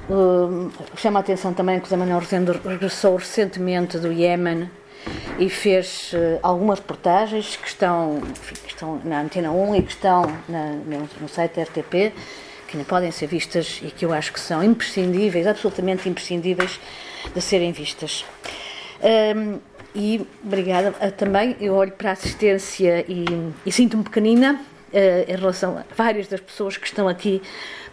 Uh, 0.09 0.71
chama 0.95 1.19
a 1.19 1.21
atenção 1.21 1.53
também 1.53 1.79
que 1.79 1.85
o 1.85 1.89
Zé 1.89 1.95
Manuel 1.95 2.19
Rosendo 2.19 2.51
regressou 2.65 3.15
recentemente 3.15 3.99
do 3.99 4.11
Iémen 4.11 4.69
e 5.37 5.49
fez 5.49 6.13
uh, 6.13 6.39
algumas 6.41 6.79
reportagens 6.79 7.55
que 7.55 7.67
estão, 7.67 8.17
enfim, 8.17 8.55
que 8.55 8.73
estão 8.73 8.99
na 9.03 9.21
Antena 9.21 9.51
1 9.51 9.75
e 9.75 9.81
que 9.83 9.91
estão 9.91 10.23
na, 10.47 10.65
no, 10.71 11.09
no, 11.21 11.29
site 11.29 11.61
RTP 11.61 12.13
que 12.69 12.83
podem 12.83 13.11
ser 13.11 13.27
vistas 13.27 13.81
e 13.83 13.89
que 13.89 14.05
eu 14.05 14.13
acho 14.13 14.31
que 14.31 14.39
são 14.39 14.63
imprescindíveis, 14.63 15.47
absolutamente 15.47 16.07
imprescindíveis 16.07 16.79
de 17.33 17.41
serem 17.41 17.71
vistas. 17.71 18.25
Um, 19.01 19.59
e 19.95 20.25
obrigada 20.45 20.91
também, 21.11 21.55
eu 21.59 21.73
olho 21.73 21.91
para 21.91 22.11
a 22.11 22.13
assistência 22.13 23.03
e, 23.07 23.25
e 23.65 23.71
sinto-me 23.71 24.03
pequenina 24.03 24.53
uh, 24.93 25.31
em 25.31 25.35
relação 25.35 25.79
a 25.79 25.83
várias 25.95 26.27
das 26.27 26.39
pessoas 26.39 26.77
que 26.77 26.85
estão 26.85 27.07
aqui 27.07 27.41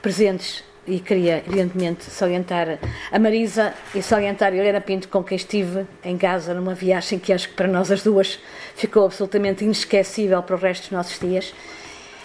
presentes 0.03 0.63
e 0.87 1.01
queria, 1.01 1.43
evidentemente, 1.47 2.05
salientar 2.05 2.79
a 3.11 3.19
Marisa 3.19 3.75
e 3.95 4.03
salientar 4.03 4.53
a 4.53 4.57
Helena 4.57 4.81
Pinto, 4.81 5.09
com 5.09 5.23
quem 5.25 5.37
estive 5.37 5.87
em 6.05 6.17
casa 6.17 6.55
numa 6.55 6.75
viagem 6.75 7.19
que 7.19 7.33
acho 7.33 7.49
que 7.49 7.55
para 7.55 7.67
nós 7.67 7.91
as 7.91 8.03
duas 8.03 8.39
ficou 8.77 9.07
absolutamente 9.07 9.65
inesquecível 9.65 10.43
para 10.43 10.55
o 10.55 10.59
resto 10.59 10.83
dos 10.83 10.93
nossos 10.93 11.19
dias. 11.19 11.53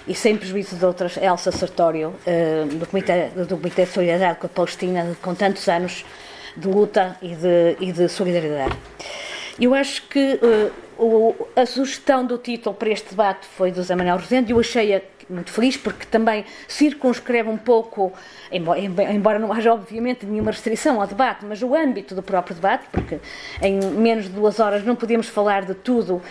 E 0.07 0.15
sem 0.15 0.35
prejuízo 0.35 0.75
de 0.75 0.85
outras, 0.85 1.17
Elsa 1.17 1.51
Sartório, 1.51 2.09
uh, 2.09 2.65
do, 2.75 2.85
Comitê, 2.87 3.27
do 3.29 3.57
Comitê 3.57 3.85
de 3.85 3.91
Solidariedade 3.91 4.39
com 4.39 4.47
a 4.47 4.49
Palestina, 4.49 5.17
com 5.21 5.35
tantos 5.35 5.67
anos 5.69 6.03
de 6.57 6.67
luta 6.67 7.17
e 7.21 7.35
de, 7.35 7.77
e 7.79 7.91
de 7.91 8.09
solidariedade. 8.09 8.75
Eu 9.59 9.73
acho 9.73 10.07
que 10.07 10.39
uh, 10.41 10.71
o, 10.97 11.47
a 11.55 11.65
sugestão 11.65 12.25
do 12.25 12.37
título 12.37 12.75
para 12.75 12.89
este 12.89 13.09
debate 13.09 13.47
foi 13.55 13.71
do 13.71 13.81
Zé 13.83 13.95
Manuel 13.95 14.17
Rosendo 14.17 14.51
eu 14.51 14.59
achei-a 14.59 15.01
muito 15.31 15.51
feliz 15.51 15.77
porque 15.77 16.05
também 16.05 16.45
circunscreve 16.67 17.49
um 17.49 17.57
pouco, 17.57 18.13
embora, 18.51 19.39
não 19.39 19.51
haja 19.51 19.73
obviamente 19.73 20.25
nenhuma 20.25 20.51
restrição 20.51 21.01
ao 21.01 21.07
debate, 21.07 21.45
mas 21.45 21.61
o 21.61 21.75
âmbito 21.75 22.13
do 22.13 22.21
próprio 22.21 22.55
debate, 22.55 22.85
porque 22.91 23.19
em 23.61 23.79
menos 23.79 24.25
de 24.25 24.31
duas 24.31 24.59
horas 24.59 24.83
não 24.83 24.95
podemos 24.95 25.27
falar 25.27 25.65
de 25.65 25.73
tudo 25.73 26.21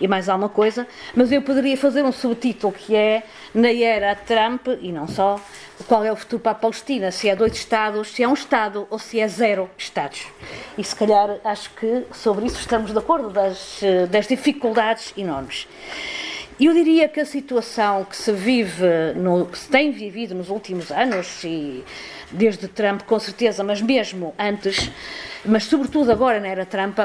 e 0.00 0.08
mais 0.08 0.28
alguma 0.28 0.48
coisa, 0.48 0.86
mas 1.14 1.30
eu 1.30 1.40
poderia 1.42 1.76
fazer 1.76 2.02
um 2.04 2.10
subtítulo 2.10 2.72
que 2.72 2.94
é 2.96 3.22
na 3.54 3.72
era 3.72 4.14
Trump, 4.14 4.66
e 4.80 4.90
não 4.90 5.06
só, 5.06 5.40
qual 5.86 6.04
é 6.04 6.12
o 6.12 6.16
futuro 6.16 6.42
para 6.42 6.52
a 6.52 6.54
Palestina, 6.54 7.10
se 7.10 7.28
é 7.28 7.36
dois 7.36 7.52
Estados, 7.52 8.08
se 8.08 8.22
é 8.22 8.28
um 8.28 8.34
Estado 8.34 8.86
ou 8.90 8.98
se 8.98 9.20
é 9.20 9.28
zero 9.28 9.70
Estados. 9.76 10.26
E 10.76 10.82
se 10.82 10.94
calhar 10.94 11.38
acho 11.44 11.70
que 11.74 12.04
sobre 12.12 12.46
isso 12.46 12.58
estamos 12.58 12.92
de 12.92 12.98
acordo, 12.98 13.30
das, 13.30 13.80
das 14.10 14.26
dificuldades 14.26 15.12
enormes. 15.16 15.68
Eu 16.64 16.72
diria 16.74 17.08
que 17.08 17.18
a 17.18 17.26
situação 17.26 18.04
que 18.04 18.16
se 18.16 18.30
vive, 18.30 18.86
no, 19.16 19.46
que 19.46 19.58
se 19.58 19.68
tem 19.68 19.90
vivido 19.90 20.32
nos 20.32 20.48
últimos 20.48 20.92
anos, 20.92 21.42
e 21.42 21.82
desde 22.30 22.68
Trump 22.68 23.02
com 23.02 23.18
certeza, 23.18 23.64
mas 23.64 23.82
mesmo 23.82 24.32
antes, 24.38 24.88
mas 25.44 25.64
sobretudo 25.64 26.12
agora 26.12 26.38
na 26.38 26.46
era 26.46 26.64
Trump, 26.64 26.96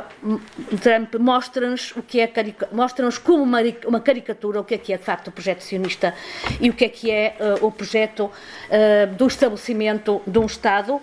Trump 0.80 1.16
mostra-nos 1.16 1.92
o 1.96 2.04
que 2.04 2.20
é 2.20 2.32
mostra-nos 2.72 3.18
como 3.18 3.42
uma, 3.42 3.58
uma, 3.88 4.00
caricatura 4.00 4.62
o 4.62 4.64
que 4.64 4.76
é 4.76 4.78
que 4.78 4.94
é 4.94 4.98
de 4.98 5.04
facto 5.04 5.30
o 5.30 5.32
projeto 5.32 5.62
sionista 5.62 6.14
e 6.62 6.70
o 6.70 6.74
que 6.74 6.86
é 6.86 6.90
que 6.90 7.10
é 7.10 7.36
uh, 7.40 7.66
o 7.66 7.72
projeto 7.72 8.26
uh, 8.26 9.16
do 9.16 9.26
estabelecimento 9.26 10.22
de 10.28 10.38
um 10.38 10.46
Estado 10.46 11.02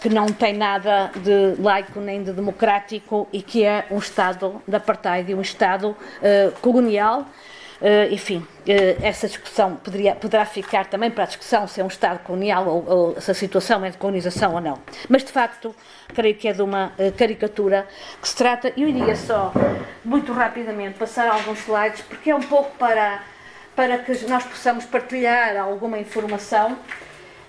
que 0.00 0.08
não 0.08 0.26
tem 0.26 0.54
nada 0.54 1.10
de 1.16 1.60
laico 1.60 1.98
nem 2.00 2.22
de 2.22 2.32
democrático 2.32 3.28
e 3.32 3.42
que 3.42 3.64
é 3.64 3.86
um 3.90 3.98
Estado 3.98 4.62
de 4.66 4.76
apartheid, 4.76 5.34
um 5.34 5.40
Estado 5.40 5.90
uh, 5.90 6.52
colonial. 6.60 7.26
Uh, 7.80 8.14
enfim, 8.14 8.46
essa 9.02 9.26
discussão 9.26 9.74
poderia, 9.76 10.14
poderá 10.14 10.46
ficar 10.46 10.86
também 10.86 11.10
para 11.10 11.24
a 11.24 11.26
discussão 11.26 11.66
se 11.66 11.80
é 11.80 11.84
um 11.84 11.88
Estado 11.88 12.20
colonial 12.20 12.66
ou, 12.66 12.84
ou, 12.86 13.20
se 13.20 13.30
a 13.30 13.34
situação 13.34 13.84
é 13.84 13.90
de 13.90 13.98
colonização 13.98 14.54
ou 14.54 14.60
não. 14.60 14.78
Mas, 15.08 15.24
de 15.24 15.32
facto, 15.32 15.74
creio 16.14 16.36
que 16.36 16.46
é 16.46 16.52
de 16.52 16.62
uma 16.62 16.92
caricatura 17.18 17.86
que 18.22 18.28
se 18.28 18.36
trata. 18.36 18.72
Eu 18.76 18.88
iria 18.88 19.16
só, 19.16 19.52
muito 20.04 20.32
rapidamente, 20.32 20.96
passar 20.96 21.28
alguns 21.28 21.58
slides, 21.58 22.02
porque 22.02 22.30
é 22.30 22.34
um 22.34 22.42
pouco 22.42 22.70
para, 22.78 23.20
para 23.74 23.98
que 23.98 24.12
nós 24.28 24.44
possamos 24.44 24.86
partilhar 24.86 25.56
alguma 25.56 25.98
informação 25.98 26.78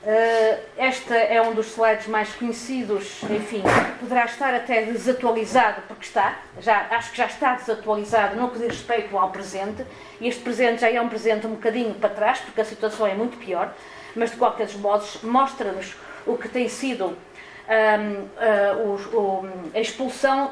Uh, 0.05 0.59
esta 0.77 1.15
é 1.15 1.41
um 1.41 1.55
dos 1.55 1.71
slides 1.71 2.05
mais 2.05 2.31
conhecidos, 2.35 3.23
enfim, 3.23 3.63
poderá 3.99 4.25
estar 4.25 4.53
até 4.53 4.83
desatualizado, 4.83 5.81
porque 5.87 6.05
está, 6.05 6.41
já, 6.59 6.85
acho 6.91 7.09
que 7.09 7.17
já 7.17 7.25
está 7.25 7.55
desatualizado 7.55 8.35
no 8.35 8.51
que 8.51 8.59
diz 8.59 8.67
respeito 8.67 9.17
ao 9.17 9.31
presente, 9.31 9.83
e 10.21 10.27
este 10.27 10.43
presente 10.43 10.81
já 10.81 10.91
é 10.91 11.01
um 11.01 11.09
presente 11.09 11.47
um 11.47 11.55
bocadinho 11.55 11.95
para 11.95 12.11
trás, 12.11 12.37
porque 12.37 12.61
a 12.61 12.65
situação 12.65 13.07
é 13.07 13.15
muito 13.15 13.35
pior, 13.37 13.73
mas 14.15 14.29
de 14.29 14.37
qualquer 14.37 14.67
dos 14.67 14.75
modos 14.75 15.23
mostra-nos 15.23 15.95
o 16.27 16.37
que 16.37 16.49
tem 16.49 16.69
sido 16.69 17.05
um, 17.07 18.21
uh, 18.21 18.99
o, 19.11 19.17
o, 19.17 19.49
a 19.73 19.79
expulsão 19.79 20.51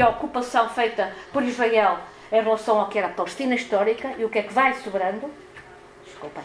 a 0.00 0.08
ocupação 0.08 0.70
feita 0.70 1.12
por 1.30 1.42
Israel 1.42 1.98
em 2.32 2.42
relação 2.42 2.80
ao 2.80 2.88
que 2.88 2.96
era 2.96 3.08
a 3.08 3.10
Palestina 3.10 3.54
histórica 3.54 4.14
e 4.16 4.24
o 4.24 4.30
que 4.30 4.38
é 4.38 4.42
que 4.42 4.54
vai 4.54 4.72
sobrando. 4.76 5.30
Desculpem 6.06 6.42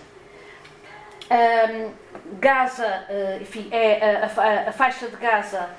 um, 1.30 2.09
Gaza, 2.34 3.06
uh, 3.10 3.42
enfim, 3.42 3.68
é 3.72 4.24
a, 4.24 4.26
a, 4.26 4.70
a, 4.70 4.72
faixa 4.72 5.08
de 5.08 5.16
Gaza 5.16 5.70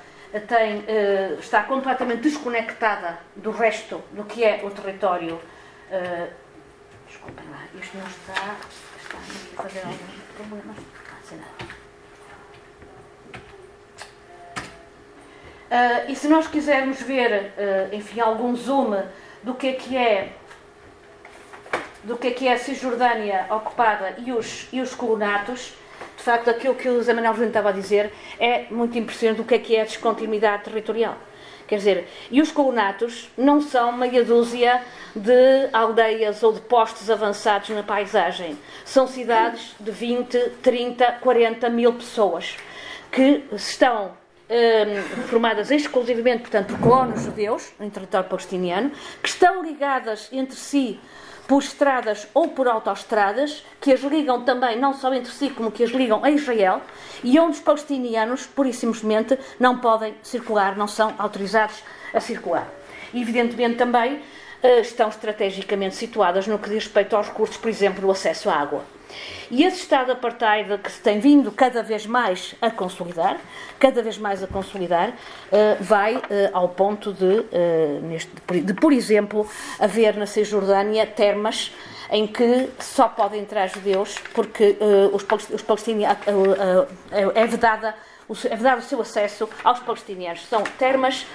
tem, 0.47 0.79
uh, 0.79 1.39
está 1.39 1.63
completamente 1.63 2.21
desconectada 2.21 3.19
do 3.35 3.51
resto 3.51 4.03
do 4.11 4.23
que 4.23 4.43
é 4.43 4.61
o 4.63 4.69
território. 4.69 5.39
Desculpem 7.07 7.45
lá, 7.49 7.63
isto 7.79 7.97
não 7.97 8.07
está. 8.07 8.55
Está 9.01 9.17
a 9.57 9.63
fazer 9.63 9.79
alguns 9.79 10.21
problemas. 10.35 10.77
Uh, 15.71 16.11
e 16.11 16.15
se 16.15 16.27
nós 16.27 16.47
quisermos 16.47 17.01
ver, 17.01 17.53
enfim, 17.93 18.19
algum 18.19 18.53
zoom 18.55 19.03
do 19.41 19.53
que 19.55 19.67
é 19.69 19.73
que 19.73 19.97
é 19.97 20.33
do 22.03 22.17
que 22.17 22.27
é 22.27 22.31
que 22.31 22.47
é 22.47 22.53
a 22.53 22.57
Cisjordânia 22.57 23.45
ocupada 23.49 24.15
e 24.17 24.31
os, 24.31 24.67
e 24.71 24.81
os 24.81 24.95
colonatos, 24.95 25.75
de 26.21 26.25
facto, 26.25 26.51
aquilo 26.51 26.75
que 26.75 26.87
o 26.87 26.97
José 26.97 27.13
Manuel 27.13 27.33
Júnior 27.33 27.49
estava 27.49 27.69
a 27.69 27.71
dizer 27.71 28.13
é 28.39 28.67
muito 28.69 28.95
impressionante 28.95 29.37
do 29.37 29.43
que 29.43 29.55
é 29.55 29.57
que 29.57 29.75
é 29.75 29.81
a 29.81 29.85
descontinuidade 29.85 30.65
territorial. 30.65 31.17
Quer 31.67 31.77
dizer, 31.77 32.07
e 32.29 32.39
os 32.39 32.51
colonatos 32.51 33.31
não 33.35 33.59
são 33.59 33.91
meia 33.91 34.23
dúzia 34.23 34.83
de 35.15 35.67
aldeias 35.73 36.43
ou 36.43 36.53
de 36.53 36.61
postos 36.61 37.09
avançados 37.09 37.69
na 37.69 37.81
paisagem. 37.81 38.55
São 38.85 39.07
cidades 39.07 39.73
de 39.79 39.89
20, 39.89 40.37
30, 40.61 41.11
40 41.13 41.69
mil 41.69 41.93
pessoas 41.93 42.55
que 43.11 43.43
estão 43.53 44.11
um, 44.47 45.23
formadas 45.27 45.71
exclusivamente, 45.71 46.41
portanto, 46.41 46.67
por 46.67 46.79
colonos 46.81 47.23
judeus, 47.23 47.71
em 47.79 47.89
território 47.89 48.29
palestiniano, 48.29 48.91
que 49.23 49.29
estão 49.29 49.63
ligadas 49.63 50.29
entre 50.31 50.55
si 50.55 50.99
por 51.51 51.61
estradas 51.61 52.29
ou 52.33 52.47
por 52.47 52.65
autoestradas, 52.65 53.61
que 53.81 53.91
as 53.91 53.99
ligam 53.99 54.41
também, 54.43 54.79
não 54.79 54.93
só 54.93 55.13
entre 55.13 55.33
si, 55.33 55.49
como 55.49 55.69
que 55.69 55.83
as 55.83 55.89
ligam 55.89 56.23
a 56.23 56.31
Israel, 56.31 56.81
e 57.21 57.37
onde 57.37 57.57
os 57.57 57.59
palestinianos, 57.59 58.45
pura 58.45 58.69
e 58.69 58.73
simplesmente, 58.73 59.37
não 59.59 59.79
podem 59.79 60.15
circular, 60.23 60.77
não 60.77 60.87
são 60.87 61.13
autorizados 61.17 61.83
a 62.13 62.21
circular. 62.21 62.69
Evidentemente, 63.13 63.75
também 63.75 64.21
eh, 64.63 64.79
estão 64.79 65.09
estrategicamente 65.09 65.97
situadas 65.97 66.47
no 66.47 66.57
que 66.57 66.69
diz 66.69 66.85
respeito 66.85 67.17
aos 67.17 67.27
recursos, 67.27 67.57
por 67.57 67.67
exemplo, 67.67 67.99
do 67.99 68.09
acesso 68.09 68.49
à 68.49 68.55
água. 68.55 68.85
E 69.49 69.63
esse 69.63 69.81
Estado 69.81 70.11
apartheid 70.11 70.77
que 70.77 70.91
se 70.91 71.01
tem 71.01 71.19
vindo 71.19 71.51
cada 71.51 71.83
vez 71.83 72.05
mais 72.05 72.55
a 72.61 72.71
consolidar, 72.71 73.37
cada 73.79 74.01
vez 74.01 74.17
mais 74.17 74.41
a 74.41 74.47
consolidar, 74.47 75.13
eh, 75.51 75.77
vai 75.79 76.21
eh, 76.29 76.49
ao 76.53 76.69
ponto 76.69 77.11
de, 77.11 77.45
eh, 77.51 78.61
de, 78.61 78.73
por 78.73 78.93
exemplo, 78.93 79.49
haver 79.79 80.15
na 80.15 80.25
Cisjordânia 80.25 81.05
termas 81.05 81.73
em 82.09 82.27
que 82.27 82.69
só 82.79 83.07
podem 83.07 83.41
entrar 83.41 83.67
judeus 83.67 84.15
porque 84.33 84.77
os 85.13 85.61
palestinianos 85.61 86.17
é 87.35 87.47
vedada 87.47 87.95
é 88.49 88.55
vedado 88.55 88.79
o 88.79 88.83
seu 88.83 89.01
acesso 89.01 89.49
aos 89.63 89.79
palestinianos. 89.79 90.45
São 90.45 90.61
termas 90.77 91.25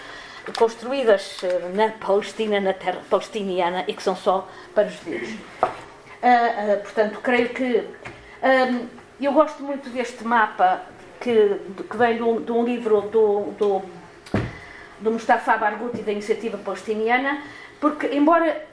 construídas 0.59 1.41
na 1.75 1.89
Palestina, 1.91 2.61
na 2.61 2.73
terra 2.73 3.01
palestiniana 3.09 3.85
e 3.87 3.95
que 3.95 4.03
são 4.03 4.15
só 4.15 4.49
para 4.75 4.87
os 4.87 4.95
judeus. 4.95 5.31
Uh, 6.23 6.75
uh, 6.75 6.81
portanto, 6.83 7.19
creio 7.23 7.49
que. 7.51 7.85
Um, 8.43 8.87
eu 9.21 9.33
gosto 9.33 9.63
muito 9.63 9.89
deste 9.89 10.23
mapa 10.25 10.83
que, 11.21 11.59
que 11.89 11.97
vem 11.97 12.17
de 12.17 12.23
um, 12.23 12.41
de 12.41 12.53
um 12.53 12.65
livro 12.65 13.01
do, 13.03 13.53
do, 13.59 13.83
do 15.01 15.11
Mustafa 15.11 15.57
Barghouti, 15.57 16.03
da 16.03 16.13
Iniciativa 16.13 16.59
Palestiniana, 16.59 17.43
porque, 17.81 18.09
embora, 18.09 18.67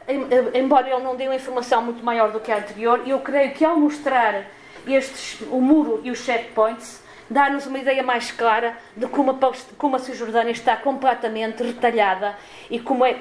embora 0.54 0.90
ele 0.90 1.02
não 1.02 1.16
dê 1.16 1.28
uma 1.28 1.36
informação 1.36 1.82
muito 1.82 2.04
maior 2.04 2.32
do 2.32 2.40
que 2.40 2.52
a 2.52 2.58
anterior, 2.58 3.02
eu 3.08 3.20
creio 3.20 3.54
que 3.54 3.64
ao 3.64 3.80
mostrar 3.80 4.46
estes, 4.88 5.40
o 5.50 5.62
muro 5.62 6.02
e 6.04 6.12
os 6.12 6.20
checkpoints, 6.20 7.02
dá-nos 7.30 7.66
uma 7.66 7.80
ideia 7.80 8.04
mais 8.04 8.32
clara 8.32 8.78
de 8.96 9.08
como 9.08 9.32
a, 9.32 9.52
como 9.78 9.96
a 9.96 10.00
Cisjordânia 10.00 10.52
está 10.52 10.76
completamente 10.76 11.64
retalhada 11.64 12.38
e 12.70 12.80
como 12.80 13.06
é 13.06 13.16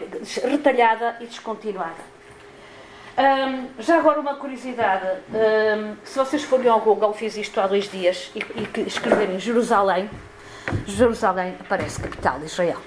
retalhada 0.44 1.16
e 1.20 1.26
descontinuada. 1.26 2.11
Já 3.78 3.98
agora 3.98 4.20
uma 4.20 4.34
curiosidade, 4.34 5.06
se 6.04 6.18
vocês 6.18 6.42
forem 6.44 6.68
ao 6.68 6.80
Google, 6.80 7.12
fiz 7.12 7.36
isto 7.36 7.60
há 7.60 7.66
dois 7.66 7.90
dias, 7.90 8.30
e, 8.34 8.38
e 8.38 8.86
escreverem 8.86 9.38
Jerusalém, 9.38 10.08
Jerusalém 10.86 11.56
aparece 11.60 12.00
capital 12.00 12.38
de 12.38 12.46
Israel. 12.46 12.78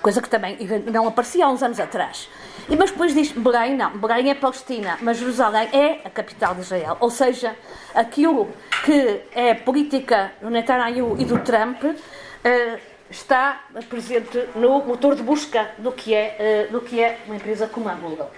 Coisa 0.00 0.20
que 0.20 0.28
também 0.28 0.58
não 0.90 1.06
aparecia 1.06 1.46
há 1.46 1.48
uns 1.48 1.62
anos 1.62 1.78
atrás. 1.78 2.28
E, 2.68 2.76
mas 2.76 2.90
depois 2.90 3.14
diz 3.14 3.30
Belém, 3.32 3.76
não, 3.76 3.96
Belém 3.96 4.30
é 4.30 4.34
Palestina, 4.34 4.98
mas 5.00 5.18
Jerusalém 5.18 5.68
é 5.72 6.00
a 6.04 6.10
capital 6.10 6.54
de 6.54 6.62
Israel. 6.62 6.96
Ou 7.00 7.08
seja, 7.08 7.56
aquilo 7.94 8.50
que 8.84 9.20
é 9.32 9.54
política 9.54 10.32
do 10.40 10.50
Netanyahu 10.50 11.16
e 11.20 11.24
do 11.24 11.38
Trump 11.38 11.84
uh, 11.84 12.78
está 13.08 13.62
presente 13.88 14.48
no 14.56 14.84
motor 14.84 15.14
de 15.14 15.22
busca 15.22 15.70
do 15.78 15.92
que 15.92 16.14
é, 16.14 16.68
uh, 16.68 16.72
do 16.72 16.80
que 16.80 17.00
é 17.00 17.20
uma 17.26 17.36
empresa 17.36 17.68
como 17.68 17.88
a 17.88 17.94
Google. 17.94 18.30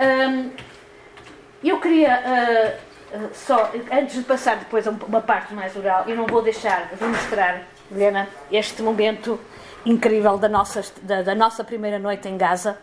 Um, 0.00 0.50
eu 1.62 1.78
queria 1.78 2.22
uh, 3.12 3.28
só, 3.34 3.70
antes 3.92 4.16
de 4.16 4.22
passar 4.22 4.56
depois 4.56 4.88
a 4.88 4.90
uma 4.90 5.20
parte 5.20 5.52
mais 5.52 5.76
oral, 5.76 6.04
eu 6.08 6.16
não 6.16 6.26
vou 6.26 6.40
deixar 6.40 6.88
de 6.94 7.04
mostrar, 7.04 7.66
Helena, 7.92 8.26
este 8.50 8.82
momento 8.82 9.38
incrível 9.84 10.38
da 10.38 10.48
nossa, 10.48 10.82
da, 11.02 11.20
da 11.20 11.34
nossa 11.34 11.62
primeira 11.62 11.98
noite 11.98 12.28
em 12.28 12.38
Gaza, 12.38 12.78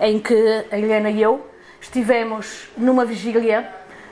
em 0.00 0.18
que 0.18 0.64
a 0.72 0.76
Helena 0.76 1.10
e 1.10 1.22
eu 1.22 1.46
estivemos 1.80 2.68
numa 2.76 3.04
vigília 3.04 3.68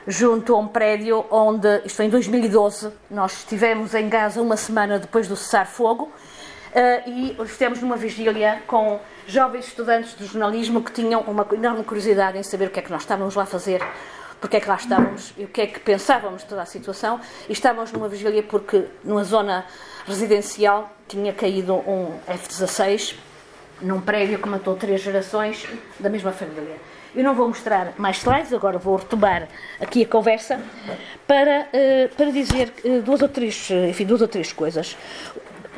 junto 0.07 0.55
a 0.55 0.57
um 0.57 0.69
prédio 0.69 1.25
onde, 1.29 1.81
isto 1.83 1.97
foi 1.97 2.05
em 2.05 2.09
2012, 2.09 2.93
nós 3.11 3.39
estivemos 3.39 3.93
em 3.93 4.07
Gaza 4.07 4.41
uma 4.41 4.55
semana 4.55 4.99
depois 4.99 5.27
do 5.27 5.35
cessar-fogo 5.35 6.05
uh, 6.05 7.09
e 7.09 7.35
estivemos 7.43 7.81
numa 7.81 7.97
vigília 7.97 8.61
com 8.67 9.01
jovens 9.27 9.67
estudantes 9.67 10.17
de 10.17 10.25
jornalismo 10.25 10.81
que 10.81 10.91
tinham 10.91 11.21
uma 11.21 11.45
enorme 11.51 11.83
curiosidade 11.83 12.37
em 12.37 12.43
saber 12.43 12.67
o 12.67 12.71
que 12.71 12.79
é 12.79 12.81
que 12.81 12.91
nós 12.91 13.01
estávamos 13.01 13.35
lá 13.35 13.43
a 13.43 13.45
fazer, 13.45 13.83
porque 14.39 14.57
é 14.57 14.59
que 14.59 14.69
lá 14.69 14.75
estávamos 14.75 15.33
e 15.37 15.43
o 15.43 15.47
que 15.47 15.61
é 15.61 15.67
que 15.67 15.79
pensávamos 15.79 16.43
de 16.43 16.47
toda 16.47 16.61
a 16.61 16.65
situação. 16.65 17.19
E 17.49 17.51
estávamos 17.51 17.91
numa 17.91 18.07
vigília 18.07 18.41
porque 18.41 18.85
numa 19.03 19.23
zona 19.23 19.65
residencial 20.05 20.89
tinha 21.07 21.33
caído 21.33 21.73
um 21.75 22.17
F-16 22.25 23.15
num 23.81 23.99
prédio 23.99 24.39
que 24.39 24.47
matou 24.47 24.75
três 24.75 25.01
gerações 25.01 25.67
da 25.99 26.09
mesma 26.09 26.31
família. 26.31 26.77
Eu 27.15 27.23
não 27.23 27.33
vou 27.33 27.47
mostrar 27.47 27.93
mais 27.97 28.17
slides, 28.17 28.53
agora 28.53 28.77
vou 28.77 28.95
retomar 28.95 29.47
aqui 29.79 30.03
a 30.03 30.07
conversa 30.07 30.59
para, 31.25 31.67
uh, 31.73 32.15
para 32.15 32.31
dizer 32.31 32.71
uh, 32.85 33.01
duas, 33.01 33.21
ou 33.21 33.29
três, 33.29 33.69
uh, 33.69 33.87
enfim, 33.87 34.05
duas 34.05 34.21
ou 34.21 34.27
três 34.27 34.53
coisas. 34.53 34.95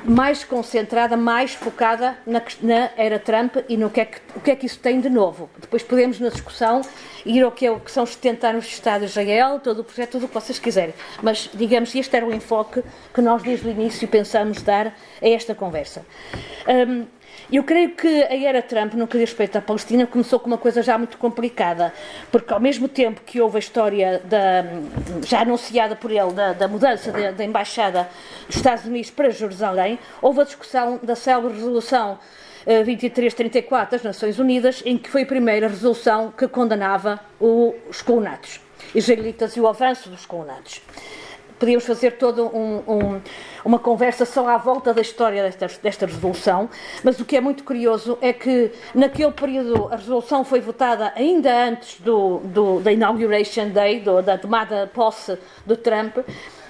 Mais 0.05 0.43
concentrada, 0.43 1.17
mais 1.17 1.53
focada 1.53 2.17
na, 2.25 2.41
na 2.61 2.89
era 2.95 3.19
Trump 3.19 3.57
e 3.67 3.75
no 3.77 3.89
que, 3.89 4.01
é 4.01 4.05
que, 4.05 4.19
o 4.35 4.39
que 4.39 4.51
é 4.51 4.55
que 4.55 4.65
isso 4.65 4.79
tem 4.79 4.99
de 4.99 5.09
novo. 5.09 5.49
Depois 5.59 5.83
podemos, 5.83 6.19
na 6.19 6.29
discussão, 6.29 6.81
ir 7.25 7.43
ao 7.43 7.51
que, 7.51 7.67
é, 7.67 7.79
que 7.79 7.91
são 7.91 8.03
os 8.03 8.11
70 8.11 8.47
anos 8.47 8.65
de 8.65 8.73
Estado 8.73 9.01
de 9.01 9.07
Israel, 9.07 9.59
todo 9.59 9.79
o 9.79 9.83
projeto, 9.83 10.11
tudo 10.11 10.25
o 10.25 10.27
que 10.27 10.33
vocês 10.33 10.57
quiserem. 10.57 10.93
Mas, 11.21 11.49
digamos, 11.53 11.93
este 11.93 12.15
era 12.15 12.25
o 12.25 12.33
enfoque 12.33 12.83
que 13.13 13.21
nós, 13.21 13.43
desde 13.43 13.67
o 13.67 13.71
início, 13.71 14.07
pensamos 14.07 14.61
dar 14.61 14.95
a 15.21 15.27
esta 15.27 15.55
conversa. 15.55 16.05
Um, 16.67 17.05
eu 17.51 17.63
creio 17.63 17.95
que 17.95 18.07
a 18.07 18.35
era 18.35 18.61
Trump, 18.61 18.93
no 18.93 19.07
que 19.07 19.17
diz 19.17 19.29
respeito 19.29 19.57
à 19.57 19.61
Palestina, 19.61 20.05
começou 20.05 20.39
com 20.39 20.47
uma 20.47 20.57
coisa 20.57 20.83
já 20.83 20.97
muito 20.97 21.17
complicada, 21.17 21.91
porque 22.31 22.53
ao 22.53 22.59
mesmo 22.59 22.87
tempo 22.87 23.21
que 23.25 23.41
houve 23.41 23.55
a 23.55 23.59
história 23.59 24.21
da, 24.23 24.65
já 25.25 25.41
anunciada 25.41 25.95
por 25.95 26.11
ele 26.11 26.31
da, 26.31 26.53
da 26.53 26.67
mudança 26.67 27.11
da 27.11 27.43
embaixada 27.43 28.07
dos 28.45 28.57
Estados 28.57 28.85
Unidos 28.85 29.09
para 29.09 29.31
Jerusalém, 29.31 29.97
houve 30.21 30.41
a 30.41 30.43
discussão 30.43 30.99
da 31.01 31.15
célebre 31.15 31.53
resolução 31.53 32.19
2334 32.65 33.97
das 33.97 34.03
Nações 34.03 34.37
Unidas, 34.37 34.83
em 34.85 34.95
que 34.97 35.09
foi 35.09 35.23
a 35.23 35.25
primeira 35.25 35.67
resolução 35.67 36.31
que 36.31 36.47
condenava 36.47 37.19
os 37.39 38.01
colonatos 38.03 38.59
israelitas 38.93 39.55
e 39.55 39.59
o 39.59 39.67
avanço 39.67 40.09
dos 40.09 40.25
colonatos 40.25 40.81
podíamos 41.59 41.85
fazer 41.85 42.11
toda 42.11 42.43
um, 42.43 42.77
um, 42.87 43.21
uma 43.65 43.77
conversa 43.77 44.25
só 44.25 44.47
à 44.47 44.57
volta 44.57 44.93
da 44.93 45.01
história 45.01 45.43
desta, 45.43 45.67
desta, 45.83 46.05
resolução, 46.05 46.69
mas 47.03 47.19
o 47.19 47.25
que 47.25 47.35
é 47.35 47.41
muito 47.41 47.63
curioso 47.63 48.17
é 48.21 48.31
que 48.31 48.71
naquele 48.95 49.31
período 49.31 49.89
a 49.91 49.97
resolução 49.97 50.43
foi 50.43 50.61
votada 50.61 51.11
ainda 51.15 51.51
antes 51.65 51.99
do, 51.99 52.39
do 52.39 52.79
da 52.79 52.91
Inauguration 52.91 53.69
Day, 53.69 53.99
do, 53.99 54.21
da 54.21 54.37
tomada 54.37 54.89
posse 54.93 55.37
do 55.65 55.75
Trump, 55.75 56.17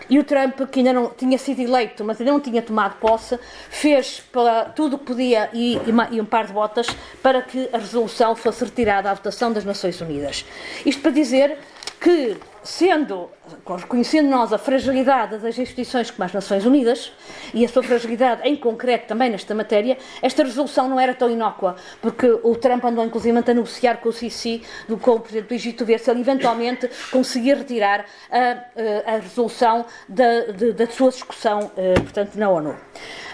e 0.10 0.17
o 0.17 0.23
Trump, 0.23 0.62
que 0.71 0.80
ainda 0.80 0.91
não 0.91 1.12
tinha 1.12 1.38
sido 1.38 1.62
eleito, 1.62 2.04
mas 2.04 2.19
ainda 2.19 2.32
não 2.32 2.39
tinha 2.39 2.63
tomado 2.63 2.97
posse, 2.97 3.39
fez 3.69 4.19
para 4.32 4.65
tudo 4.65 4.95
o 4.95 4.99
que 4.99 5.06
podia 5.06 5.49
e, 5.54 5.75
e, 5.75 6.15
e, 6.15 6.19
um 6.19 6.25
par 6.25 6.47
de 6.47 6.54
botas 6.54 6.88
para 7.21 7.43
que 7.43 7.69
a 7.71 7.78
resolução 7.78 8.36
fosse 8.36 8.65
retirada 8.65 9.12
à 9.12 9.13
votação 9.13 9.54
das 9.54 9.63
Nações 9.63 10.02
Unidas. 10.02 10.43
Isto 10.84 11.04
para 11.04 11.12
dizer 11.12 11.60
que 11.99 12.38
sendo, 12.63 13.29
reconhecendo 13.67 14.29
nós 14.29 14.53
a 14.53 14.57
fragilidade 14.57 15.38
das 15.38 15.57
instituições 15.57 16.12
como 16.12 16.23
as 16.23 16.33
Nações 16.33 16.65
Unidas 16.65 17.12
e 17.53 17.65
a 17.65 17.69
sua 17.69 17.81
fragilidade 17.81 18.47
em 18.47 18.55
concreto 18.55 19.07
também 19.07 19.29
nesta 19.29 19.55
matéria, 19.55 19.97
esta 20.21 20.43
resolução 20.43 20.88
não 20.88 20.99
era 20.99 21.13
tão 21.13 21.29
inócua, 21.29 21.75
porque 22.01 22.27
o 22.43 22.55
Trump 22.55 22.83
andou 22.85 23.03
inclusive 23.03 23.38
a 23.38 23.53
negociar 23.53 23.97
com 23.97 24.09
o 24.09 24.13
Sisi, 24.13 24.62
do, 24.88 24.97
com 24.97 25.12
o 25.12 25.19
Presidente 25.19 25.47
do 25.47 25.53
Egito, 25.53 25.85
ver 25.85 25.99
se 25.99 26.12
ele 26.12 26.21
eventualmente 26.21 26.89
conseguia 27.12 27.55
retirar 27.55 28.05
a, 28.31 29.13
a 29.13 29.17
resolução 29.17 29.85
da, 30.07 30.41
de, 30.51 30.73
da 30.73 30.88
sua 30.88 31.09
discussão, 31.09 31.71
eh, 31.75 31.93
portanto, 31.95 32.35
na 32.35 32.49
ONU. 32.49 32.75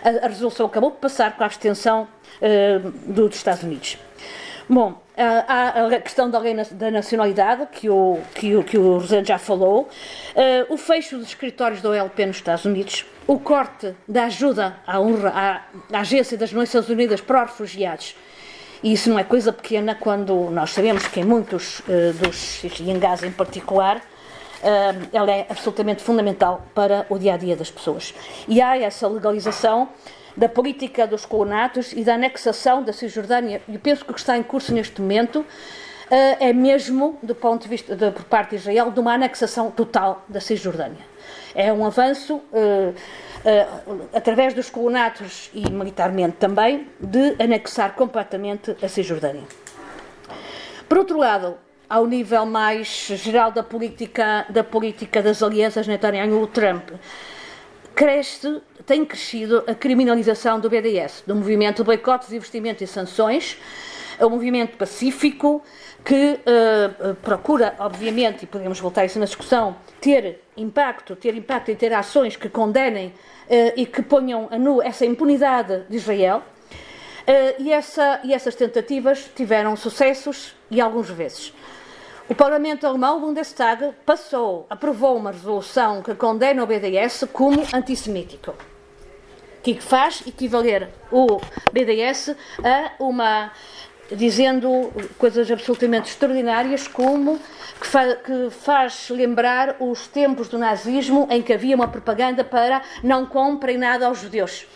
A, 0.04 0.26
a 0.26 0.28
resolução 0.28 0.66
acabou 0.66 0.92
por 0.92 1.00
passar 1.00 1.36
com 1.36 1.44
a 1.44 1.46
abstenção 1.46 2.08
eh, 2.42 2.80
dos 3.08 3.36
Estados 3.36 3.64
Unidos. 3.64 3.98
Bom, 4.70 5.05
há 5.18 5.86
a 5.86 6.00
questão 6.02 6.30
da 6.30 6.38
lei 6.40 6.56
da 6.72 6.92
nacionalidade, 6.92 7.68
que 7.72 7.90
o, 7.90 8.20
que 8.34 8.56
o, 8.56 8.64
que 8.64 8.78
o 8.78 8.98
Rosendo 8.98 9.28
já 9.28 9.38
falou, 9.38 9.84
uh, 9.84 10.74
o 10.74 10.78
fecho 10.78 11.18
dos 11.18 11.28
escritórios 11.28 11.82
da 11.82 11.90
OLP 11.90 12.26
nos 12.26 12.38
Estados 12.38 12.66
Unidos, 12.66 13.06
o 13.26 13.40
corte 13.40 13.96
da 14.08 14.26
ajuda 14.26 14.78
à, 14.86 14.98
à, 14.98 15.62
à 15.94 16.00
Agência 16.00 16.38
das 16.38 16.52
Nações 16.52 16.90
Unidas 16.90 17.22
para 17.22 17.44
os 17.44 17.52
Refugiados. 17.52 18.16
E 18.84 18.94
isso 18.94 19.10
não 19.10 19.18
é 19.18 19.24
coisa 19.24 19.52
pequena 19.52 19.96
quando 19.96 20.52
nós 20.52 20.72
sabemos 20.72 21.08
que 21.08 21.20
em 21.20 21.24
muitos 21.24 21.80
uh, 21.80 22.14
dos, 22.22 22.64
e 22.64 22.92
em 22.92 23.32
particular, 23.32 23.98
uh, 23.98 25.08
ela 25.14 25.32
é 25.32 25.48
absolutamente 25.50 26.04
fundamental 26.04 26.66
para 26.76 27.06
o 27.10 27.18
dia 27.18 27.34
a 27.34 27.38
dia 27.38 27.56
das 27.56 27.72
pessoas. 27.72 28.14
E 28.48 28.62
há 28.62 28.78
essa 28.78 29.08
legalização 29.08 29.90
da 30.36 30.50
política 30.50 31.08
dos 31.08 31.26
colonatos 31.26 31.94
e 31.94 32.04
da 32.04 32.16
anexação 32.16 32.84
da 32.84 32.92
Cisjordânia, 32.92 33.62
e 33.68 33.78
penso 33.78 34.04
que 34.04 34.12
o 34.12 34.14
que 34.14 34.20
está 34.20 34.38
em 34.38 34.44
curso 34.44 34.74
neste 34.74 35.02
momento 35.02 35.46
eh, 36.10 36.50
é 36.50 36.54
mesmo, 36.54 37.18
do 37.24 37.34
ponto 37.34 37.64
de 37.64 37.70
vista 37.70 37.96
de, 37.96 38.12
por 38.12 38.24
parte 38.26 38.52
de 38.52 38.56
Israel, 38.58 38.92
de 38.92 39.00
uma 39.00 39.14
anexação 39.14 39.72
total 39.72 40.24
da 40.28 40.40
Cisjordânia. 40.40 41.06
É 41.56 41.72
um 41.72 41.86
avanço, 41.86 42.36
uh, 42.36 42.94
uh, 42.94 44.10
através 44.14 44.54
dos 44.54 44.70
colonatos 44.70 45.50
e 45.54 45.70
militarmente 45.72 46.36
também, 46.38 46.88
de 47.00 47.42
anexar 47.42 47.94
completamente 47.94 48.76
a 48.84 48.90
Cisjordânia. 48.90 49.44
Por 50.88 50.98
outro 50.98 51.18
lado, 51.18 51.58
ao 51.90 52.06
nível 52.06 52.46
mais 52.46 52.88
geral 52.88 53.52
da 53.52 53.64
política, 53.64 54.46
da 54.50 54.64
política 54.64 55.24
das 55.24 55.42
alianças 55.42 55.88
Netanyahu-Trump, 55.88 56.90
cresce, 57.96 58.62
tem 58.86 59.04
crescido 59.06 59.64
a 59.68 59.74
criminalização 59.74 60.60
do 60.60 60.70
BDS, 60.70 61.24
do 61.26 61.36
movimento 61.36 61.78
de 61.78 61.84
boicotes, 61.84 62.32
investimentos 62.32 62.82
e 62.82 62.88
sanções, 62.88 63.58
é 64.18 64.26
um 64.26 64.30
movimento 64.30 64.78
pacífico 64.78 65.62
que 66.04 66.40
uh, 66.40 67.16
procura, 67.16 67.76
obviamente, 67.80 68.44
e 68.44 68.48
podemos 68.48 68.80
voltar 68.80 69.02
a 69.02 69.06
isso 69.06 69.20
na 69.20 69.26
discussão, 69.26 69.76
ter 70.00 70.42
impacto, 70.56 71.16
ter 71.16 71.36
impacto 71.36 71.72
e 71.72 71.76
ter 71.76 71.92
ações 71.94 72.36
que 72.36 72.48
condenem 72.48 73.08
uh, 73.08 73.14
e 73.76 73.86
que 73.86 74.02
ponham 74.02 74.48
a 74.52 74.58
nu 74.58 74.82
essa 74.82 75.06
impunidade 75.06 75.84
de 75.90 75.98
Israel. 75.98 76.44
Uh, 77.28 77.62
e, 77.62 77.74
essa, 77.74 78.22
e 78.24 78.34
essas 78.34 78.56
tentativas 78.56 79.30
tiveram 79.36 79.76
sucessos 79.76 80.56
e 80.70 80.80
alguns 80.80 81.10
vezes. 81.10 81.52
O 82.30 82.34
Parlamento 82.34 82.88
alemão, 82.88 83.20
Bundestag, 83.20 83.94
passou, 84.06 84.66
aprovou 84.70 85.18
uma 85.18 85.32
resolução 85.32 86.02
que 86.02 86.16
condena 86.16 86.64
o 86.64 86.68
BDS 86.68 87.26
como 87.32 87.62
antissemítico, 87.74 88.54
que 89.74 89.82
faz 89.82 90.22
equivaler 90.28 90.90
o 91.12 91.42
BDS 91.74 92.36
a 92.64 92.92
uma 93.00 93.52
dizendo 94.12 94.94
coisas 95.18 95.50
absolutamente 95.50 96.12
extraordinárias 96.12 96.88
como 96.88 97.40
que, 97.82 97.88
fa 97.88 98.16
que, 98.16 98.52
faz 98.52 99.10
lembrar 99.10 99.78
os 99.80 100.06
tempos 100.06 100.48
do 100.50 100.60
nazismo 100.60 101.28
em 101.32 101.42
que 101.42 101.52
havia 101.52 101.76
uma 101.76 101.88
propaganda 101.88 102.44
para 102.44 102.84
não 103.02 103.26
comprem 103.26 103.76
nada 103.76 104.06
aos 104.06 104.20
judeus 104.20 104.68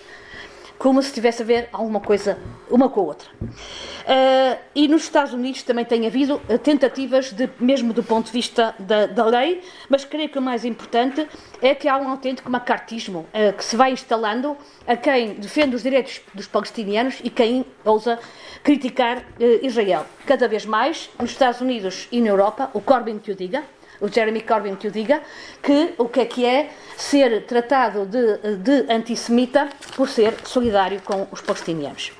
como 0.80 1.04
se 1.04 1.12
tivesse 1.12 1.42
a 1.42 1.46
ver 1.46 1.68
alguma 1.74 2.00
coisa 2.00 2.40
uma 2.70 2.90
com 2.90 3.02
a 3.02 3.04
outra. 3.04 3.30
Uh, 3.42 4.58
e 4.74 4.88
nos 4.88 5.04
Estados 5.04 5.34
Unidos 5.34 5.62
também 5.62 5.84
tem 5.84 6.08
havido 6.08 6.42
uh, 6.50 6.58
tentativas, 6.58 7.34
de, 7.34 7.50
mesmo 7.60 7.92
do 7.92 8.02
ponto 8.02 8.28
de 8.28 8.32
vista 8.32 8.74
da, 8.80 9.06
da, 9.06 9.26
lei, 9.26 9.62
mas 9.90 10.06
creio 10.06 10.30
que 10.30 10.40
o 10.40 10.42
mais 10.42 10.64
importante 10.64 11.28
é 11.62 11.76
que 11.76 11.90
há 11.90 11.98
um 11.98 12.08
autêntico 12.10 12.50
macartismo 12.50 13.28
uh, 13.34 13.54
que 13.56 13.64
se 13.64 13.76
vai 13.76 13.92
instalando 13.92 14.56
a 14.88 14.96
quem 14.96 15.34
defende 15.34 15.76
os 15.76 15.84
direitos 15.84 16.22
dos 16.34 16.48
palestinianos 16.48 17.20
e 17.24 17.30
quem 17.30 17.66
ousa 17.84 18.18
criticar 18.64 19.24
Israel. 19.62 20.06
Cada 20.26 20.48
vez 20.48 20.66
mais, 20.66 21.10
nos 21.20 21.32
Estados 21.32 21.60
Unidos 21.60 22.08
e 22.12 22.22
na 22.22 22.30
Europa, 22.30 22.70
o 22.74 22.82
Corbyn 22.82 23.20
que 23.20 23.32
o 23.32 23.36
diga, 23.36 23.64
o 24.02 24.08
Jeremy 24.08 24.42
Corbyn 24.42 24.76
que 24.76 24.88
o 24.88 24.92
diga, 24.92 25.22
que 25.62 25.94
o 25.98 26.08
que 26.08 26.20
é 26.22 26.26
que 26.26 26.46
é 26.46 26.70
ser 26.98 27.46
tratado 27.46 28.06
de, 28.06 28.58
de 28.58 28.92
antissemita 28.92 29.70
por 29.96 30.08
ser 30.10 30.36
solidário 30.46 31.02
com 31.02 31.28
os 31.32 31.42
palestinianos. 31.42 32.12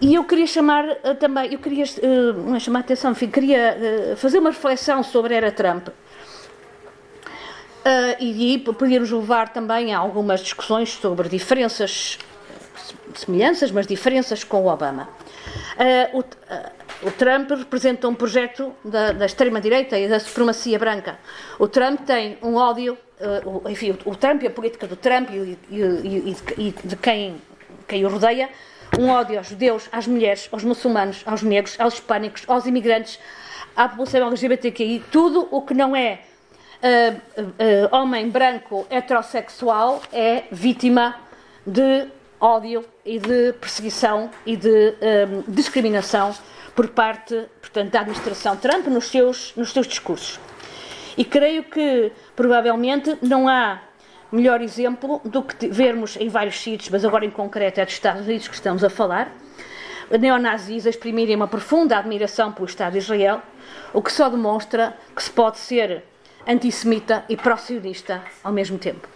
e 0.00 0.14
eu 0.14 0.24
queria 0.24 0.46
chamar 0.46 0.84
uh, 0.88 1.14
também, 1.18 1.52
eu 1.52 1.58
queria 1.58 1.84
uh, 1.84 2.60
chamar 2.60 2.80
a 2.80 2.82
atenção, 2.82 3.12
enfim, 3.12 3.28
queria 3.28 4.12
uh, 4.12 4.16
fazer 4.16 4.38
uma 4.38 4.50
reflexão 4.50 5.02
sobre 5.02 5.34
era 5.34 5.50
Trump. 5.50 5.88
e 8.20 8.58
podíamos 8.58 9.10
levar 9.10 9.52
também 9.52 9.94
a 9.94 9.98
algumas 9.98 10.40
discussões 10.40 10.90
sobre 10.90 11.28
diferenças, 11.28 12.18
semelhanças, 13.14 13.70
mas 13.70 13.86
diferenças 13.86 14.44
com 14.44 14.64
o 14.64 14.66
Obama. 14.66 15.08
O, 16.12 16.22
o, 17.02 17.10
Trump 17.10 17.50
representa 17.50 18.08
um 18.08 18.14
projeto 18.14 18.72
da, 18.84 19.12
da 19.12 19.26
extrema-direita 19.26 19.98
e 19.98 20.08
da 20.08 20.20
supremacia 20.20 20.78
branca. 20.78 21.18
O 21.58 21.66
Trump 21.68 22.00
tem 22.00 22.38
um 22.42 22.56
ódio, 22.56 22.96
enfim, 23.68 23.96
o, 24.04 24.14
Trump 24.14 24.42
e 24.42 24.46
a 24.46 24.50
política 24.50 24.86
do 24.86 24.96
Trump 24.96 25.30
e, 25.30 25.58
e, 25.70 25.80
e, 25.80 26.36
e 26.58 26.74
de 26.84 26.96
quem, 26.96 27.40
quem 27.86 28.04
o 28.04 28.08
rodeia 28.08 28.48
um 28.98 29.08
ódio 29.08 29.38
aos 29.38 29.48
judeus, 29.48 29.88
às 29.92 30.06
mulheres, 30.06 30.48
aos 30.50 30.64
muçulmanos, 30.64 31.22
aos 31.26 31.42
negros, 31.42 31.78
aos 31.78 31.94
hispânicos, 31.94 32.44
aos 32.48 32.66
imigrantes, 32.66 33.18
à 33.76 33.88
população 33.88 34.26
LGBTQI, 34.26 35.04
tudo 35.10 35.46
o 35.50 35.62
que 35.62 35.74
não 35.74 35.94
é 35.94 36.20
uh, 36.82 37.42
uh, 37.42 37.96
homem 37.96 38.28
branco 38.28 38.86
heterossexual 38.90 40.02
é 40.12 40.44
vítima 40.50 41.14
de 41.66 42.08
ódio 42.40 42.84
e 43.04 43.18
de 43.18 43.52
perseguição 43.60 44.30
e 44.46 44.56
de 44.56 44.94
discriminação 45.46 46.34
por 46.74 46.88
parte, 46.88 47.48
portanto, 47.60 47.90
da 47.90 48.00
administração 48.00 48.56
Trump 48.56 48.86
nos 48.86 49.06
seus, 49.06 49.54
nos 49.56 49.72
seus 49.72 49.86
discursos. 49.86 50.40
E 51.16 51.24
creio 51.24 51.64
que, 51.64 52.12
provavelmente, 52.34 53.18
não 53.20 53.48
há 53.48 53.80
melhor 54.32 54.60
exemplo 54.60 55.20
do 55.24 55.42
que 55.42 55.68
vermos 55.68 56.16
em 56.16 56.28
vários 56.28 56.60
sítios, 56.60 56.88
mas 56.90 57.04
agora 57.04 57.24
em 57.24 57.30
concreto 57.30 57.80
é 57.80 57.84
dos 57.84 57.94
Estados 57.94 58.26
Unidos 58.26 58.48
que 58.48 58.54
estamos 58.54 58.84
a 58.84 58.90
falar, 58.90 59.32
neonazis 60.18 60.86
exprimirem 60.86 61.36
uma 61.36 61.48
profunda 61.48 61.96
admiração 61.96 62.52
pelo 62.52 62.66
Estado 62.66 62.92
de 62.92 62.98
Israel, 62.98 63.42
o 63.92 64.02
que 64.02 64.12
só 64.12 64.28
demonstra 64.28 64.96
que 65.14 65.22
se 65.22 65.30
pode 65.30 65.58
ser 65.58 66.04
antissemita 66.46 67.24
e 67.28 67.36
pró-sionista 67.36 68.22
ao 68.42 68.52
mesmo 68.52 68.78
tempo. 68.78 69.08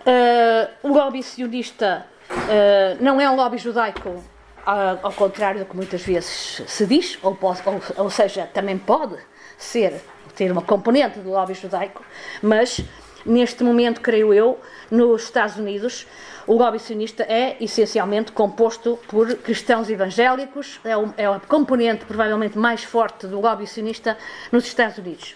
Uh, 0.00 0.88
o 0.88 0.92
lobby 0.92 1.22
sionista 1.22 2.06
uh, 2.30 3.02
não 3.02 3.20
é 3.20 3.28
um 3.28 3.36
lobby 3.36 3.58
judaico, 3.58 4.22
ao 4.64 5.12
contrário 5.12 5.60
do 5.60 5.66
que 5.66 5.76
muitas 5.76 6.02
vezes 6.02 6.62
se 6.66 6.86
diz, 6.86 7.18
ou, 7.22 7.34
pode, 7.34 7.60
ou, 7.66 8.04
ou 8.04 8.10
seja, 8.10 8.48
também 8.52 8.78
pode 8.78 9.16
ser, 9.58 10.00
ter 10.34 10.50
uma 10.50 10.62
componente 10.62 11.18
do 11.18 11.30
lobby 11.30 11.54
judaico, 11.54 12.02
mas 12.42 12.84
Neste 13.24 13.64
momento, 13.64 14.02
creio 14.02 14.34
eu, 14.34 14.60
nos 14.90 15.24
Estados 15.24 15.56
Unidos, 15.56 16.06
o 16.46 16.54
lobby 16.54 16.78
sionista 16.78 17.22
é 17.22 17.56
essencialmente 17.58 18.32
composto 18.32 18.98
por 19.08 19.34
cristãos 19.36 19.88
evangélicos, 19.88 20.78
é, 20.84 20.94
o, 20.94 21.14
é 21.16 21.24
a 21.24 21.40
componente 21.40 22.04
provavelmente 22.04 22.58
mais 22.58 22.84
forte 22.84 23.26
do 23.26 23.40
lobby 23.40 23.66
sionista 23.66 24.18
nos 24.52 24.66
Estados 24.66 24.98
Unidos. 24.98 25.34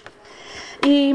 E 0.87 1.15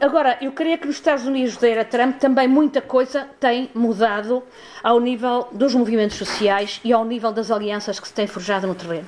agora, 0.00 0.38
eu 0.40 0.52
creio 0.52 0.78
que 0.78 0.86
nos 0.86 0.96
Estados 0.96 1.24
Unidos 1.24 1.56
da 1.56 1.68
era 1.68 1.84
Trump 1.84 2.18
também 2.18 2.48
muita 2.48 2.80
coisa 2.80 3.28
tem 3.38 3.70
mudado 3.74 4.42
ao 4.82 4.98
nível 5.00 5.48
dos 5.52 5.74
movimentos 5.74 6.16
sociais 6.16 6.80
e 6.84 6.92
ao 6.92 7.04
nível 7.04 7.32
das 7.32 7.50
alianças 7.50 8.00
que 8.00 8.08
se 8.08 8.14
têm 8.14 8.26
forjado 8.26 8.66
no 8.66 8.74
terreno. 8.74 9.06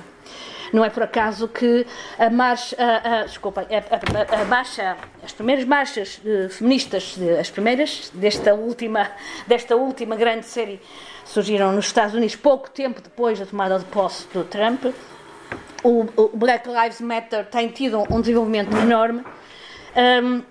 Não 0.71 0.85
é 0.85 0.89
por 0.89 1.03
acaso 1.03 1.49
que 1.49 1.85
a 2.17 2.29
marcha, 2.29 2.75
a, 2.79 3.21
a, 3.21 3.23
desculpa, 3.25 3.67
a, 3.69 4.41
a, 4.41 4.45
marcha, 4.45 4.95
as 5.21 5.33
primeiras 5.33 5.65
marchas 5.65 6.21
uh, 6.23 6.49
feministas, 6.49 7.17
as 7.37 7.49
primeiras 7.49 8.09
desta 8.13 8.53
última, 8.53 9.11
desta 9.45 9.75
última 9.75 10.15
grande 10.15 10.45
série, 10.45 10.79
surgiram 11.25 11.73
nos 11.73 11.87
Estados 11.87 12.15
Unidos 12.15 12.37
pouco 12.37 12.69
tempo 12.69 13.01
depois 13.01 13.37
da 13.37 13.45
tomada 13.45 13.77
de 13.79 13.85
posse 13.85 14.25
do 14.33 14.45
Trump. 14.45 14.85
O, 15.83 16.05
o 16.15 16.37
Black 16.37 16.69
Lives 16.69 17.01
Matter 17.01 17.45
tem 17.47 17.67
tido 17.67 18.03
um 18.09 18.21
desenvolvimento 18.21 18.75
enorme. 18.77 19.23
Um, 20.23 20.41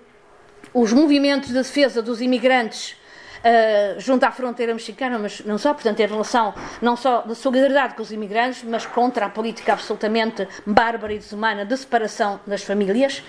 os 0.73 0.93
movimentos 0.93 1.49
de 1.49 1.55
defesa 1.55 2.01
dos 2.01 2.21
imigrantes 2.21 2.95
uh, 3.41 3.99
junto 3.99 4.23
à 4.23 4.31
fronteira 4.31 4.73
mexicana, 4.73 5.19
mas 5.19 5.41
não 5.45 5.57
só, 5.57 5.73
portanto, 5.73 5.99
em 5.99 6.07
relação 6.07 6.53
não 6.81 6.95
só 6.95 7.21
de 7.21 7.35
solidariedade 7.35 7.95
com 7.95 8.01
os 8.01 8.11
imigrantes, 8.11 8.63
mas 8.63 8.85
contra 8.85 9.25
a 9.25 9.29
política 9.29 9.73
absolutamente 9.73 10.47
bárbara 10.65 11.13
e 11.13 11.17
desumana 11.17 11.65
de 11.65 11.75
separação 11.75 12.39
das 12.45 12.63
famílias, 12.63 13.23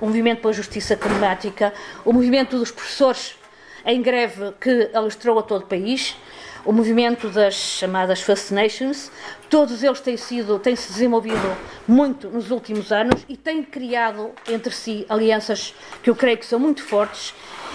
o 0.00 0.06
movimento 0.06 0.40
pela 0.40 0.52
justiça 0.52 0.96
climática, 0.96 1.72
o 2.04 2.12
movimento 2.12 2.58
dos 2.58 2.70
professores 2.70 3.36
em 3.84 4.00
greve 4.00 4.52
que 4.60 4.90
alastrou 4.94 5.38
a 5.38 5.42
todo 5.42 5.62
o 5.62 5.66
país, 5.66 6.16
o 6.64 6.72
movimento 6.72 7.28
das 7.28 7.54
chamadas 7.54 8.20
First 8.20 8.52
Nations, 8.52 9.10
todos 9.50 9.82
eles 9.82 10.00
têm 10.00 10.16
sido, 10.16 10.58
têm 10.58 10.76
se 10.76 10.92
desenvolvido 10.92 11.56
muito 11.88 12.28
nos 12.28 12.50
últimos 12.50 12.92
anos 12.92 13.24
e 13.28 13.36
têm 13.36 13.62
criado 13.62 14.30
entre 14.48 14.72
si 14.72 15.04
alianças 15.08 15.74
que 16.02 16.08
eu 16.08 16.14
creio 16.14 16.38
que 16.38 16.46
são 16.46 16.60
muito 16.60 16.82
fortes 16.84 17.34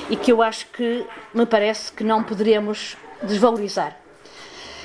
e 0.10 0.16
que 0.16 0.32
eu 0.32 0.42
acho 0.42 0.68
que 0.68 1.06
me 1.34 1.46
parece 1.46 1.92
que 1.92 2.04
não 2.04 2.24
poderemos 2.24 2.96
desvalorizar. 3.22 3.98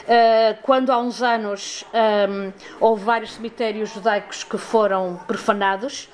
Uh, 0.03 0.59
quando 0.63 0.91
há 0.91 0.99
uns 0.99 1.23
anos 1.23 1.85
um, 2.29 2.53
houve 2.81 3.05
vários 3.05 3.35
cemitérios 3.35 3.91
judaicos 3.91 4.43
que 4.43 4.59
foram 4.59 5.21
profanados, 5.29 6.09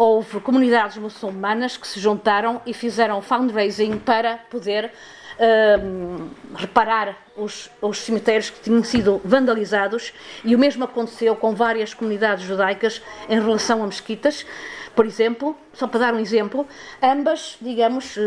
houve 0.00 0.40
comunidades 0.40 0.96
muçulmanas 0.96 1.76
que 1.76 1.86
se 1.86 2.00
juntaram 2.00 2.62
e 2.64 2.72
fizeram 2.72 3.20
fundraising 3.20 3.98
para 3.98 4.38
poder 4.48 4.90
um, 5.38 6.30
reparar 6.54 7.18
os, 7.36 7.70
os 7.82 7.98
cemitérios 7.98 8.48
que 8.48 8.62
tinham 8.62 8.82
sido 8.82 9.20
vandalizados, 9.22 10.14
e 10.42 10.56
o 10.56 10.58
mesmo 10.58 10.84
aconteceu 10.84 11.36
com 11.36 11.54
várias 11.54 11.92
comunidades 11.92 12.46
judaicas 12.46 13.02
em 13.28 13.38
relação 13.38 13.82
a 13.82 13.86
mesquitas 13.86 14.46
por 14.94 15.06
exemplo, 15.06 15.56
só 15.72 15.86
para 15.86 16.00
dar 16.00 16.14
um 16.14 16.18
exemplo, 16.18 16.66
ambas, 17.00 17.56
digamos, 17.60 18.16
uh, 18.16 18.20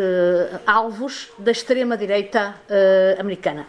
alvos 0.65 1.29
da 1.37 1.51
extrema-direita 1.51 2.55
uh, 2.69 3.19
americana. 3.19 3.67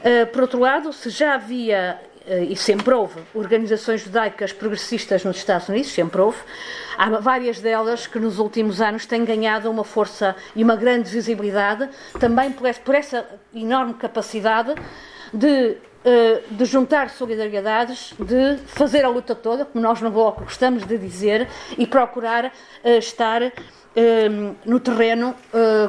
Uh, 0.00 0.26
por 0.32 0.42
outro 0.42 0.58
lado, 0.58 0.94
se 0.94 1.10
já 1.10 1.34
havia, 1.34 2.00
e 2.48 2.56
sempre 2.56 2.94
houve, 2.94 3.20
organizações 3.34 4.02
judaicas 4.02 4.52
progressistas 4.52 5.24
nos 5.24 5.36
Estados 5.36 5.68
Unidos, 5.68 5.90
sempre 5.90 6.20
houve, 6.20 6.38
há 6.96 7.08
várias 7.18 7.60
delas 7.60 8.06
que 8.06 8.18
nos 8.18 8.38
últimos 8.38 8.80
anos 8.80 9.06
têm 9.06 9.24
ganhado 9.24 9.70
uma 9.70 9.84
força 9.84 10.36
e 10.54 10.62
uma 10.62 10.76
grande 10.76 11.10
visibilidade, 11.10 11.88
também 12.18 12.52
por 12.52 12.94
essa 12.94 13.26
enorme 13.54 13.94
capacidade 13.94 14.74
de 15.32 15.76
eh, 16.02 16.40
de 16.52 16.64
juntar 16.64 17.10
solidariedades, 17.10 18.14
de 18.18 18.56
fazer 18.64 19.04
a 19.04 19.08
luta 19.10 19.34
toda, 19.34 19.66
como 19.66 19.84
nós 19.84 20.00
no 20.00 20.10
Bloco 20.10 20.44
gostamos 20.44 20.86
de 20.86 20.96
dizer, 20.96 21.46
e 21.76 21.86
procurar 21.86 22.46
uh, 22.46 22.88
estar 22.96 23.52
uh, 23.96 24.56
no 24.64 24.80
terreno 24.80 25.34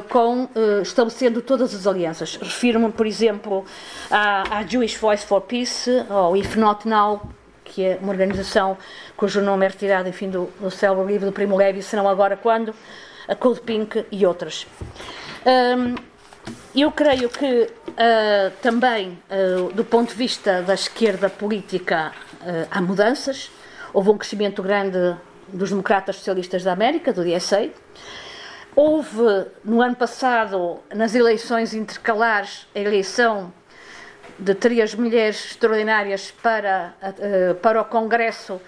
com, 0.08 0.48
estabelecendo 0.82 1.40
todas 1.40 1.74
as 1.74 1.86
alianças. 1.86 2.36
Refiro-me, 2.36 2.90
por 2.92 3.06
exemplo, 3.06 3.64
à, 4.10 4.58
à, 4.58 4.62
Jewish 4.66 4.96
Voice 4.98 5.26
for 5.26 5.40
Peace, 5.40 5.90
ou 6.10 6.36
If 6.36 6.56
Not 6.56 6.86
Now, 6.88 7.22
que 7.64 7.84
é 7.84 7.98
uma 8.00 8.12
organização 8.12 8.76
cujo 9.16 9.40
nome 9.40 9.64
é 9.64 9.68
retirado, 9.68 10.08
enfim, 10.08 10.28
do, 10.28 10.50
do 10.60 10.70
célebre 10.70 11.12
livro 11.12 11.26
do 11.26 11.32
Primo 11.32 11.56
Levi, 11.56 11.82
senão 11.82 12.08
agora 12.08 12.36
quando, 12.36 12.74
a 13.28 13.34
Cold 13.34 13.60
Pink 13.60 14.04
e 14.10 14.26
outras. 14.26 14.66
Um, 15.46 15.94
eu 16.74 16.90
creio 16.90 17.28
que 17.28 17.62
uh, 17.88 18.52
também, 18.62 19.18
do 19.74 19.84
ponto 19.84 20.10
de 20.10 20.14
vista 20.14 20.62
da 20.62 20.74
esquerda 20.74 21.28
política, 21.28 22.12
há 22.70 22.80
mudanças. 22.80 23.50
Houve 23.92 24.10
um 24.10 24.18
crescimento 24.18 24.62
grande 24.62 25.14
dos 25.52 25.70
democratas 25.70 26.16
socialistas 26.16 26.64
da 26.64 26.72
América, 26.72 27.12
do 27.12 27.24
DSA. 27.24 27.70
Houve, 28.74 29.46
no 29.64 29.82
ano 29.82 29.94
passado, 29.94 30.80
nas 30.94 31.14
eleições 31.14 31.74
intercalares, 31.74 32.66
a 32.74 32.78
eleição 32.78 33.52
de 34.38 34.54
três 34.54 34.94
mulheres 34.94 35.44
extraordinárias 35.44 36.30
para, 36.42 36.94
para 37.60 37.82
o 37.82 37.84
Congresso 37.84 38.60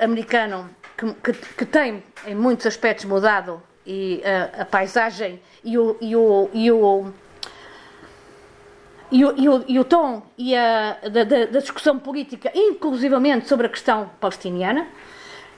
americano, 0.00 0.68
que, 0.96 1.12
que, 1.14 1.32
que 1.32 1.64
tem, 1.64 2.04
em 2.26 2.34
muitos 2.34 2.66
aspectos, 2.66 3.06
mudado 3.06 3.62
e 3.86 4.22
a, 4.24 4.62
a 4.62 4.64
paisagem 4.64 5.40
e 5.62 5.76
o, 5.78 5.96
e 6.00 6.14
o, 6.16 6.50
e 6.52 6.70
o 6.70 7.12
e 9.12 9.24
o, 9.24 9.34
e 9.36 9.48
o, 9.48 9.64
e 9.68 9.78
o 9.78 9.84
tom 9.84 10.22
e 10.36 10.56
a, 10.56 10.96
da, 11.02 11.24
da, 11.24 11.60
discussão 11.60 11.98
política, 11.98 12.50
inclusivamente 12.54 13.46
sobre 13.46 13.66
a 13.66 13.68
questão 13.68 14.10
palestiniana. 14.18 14.88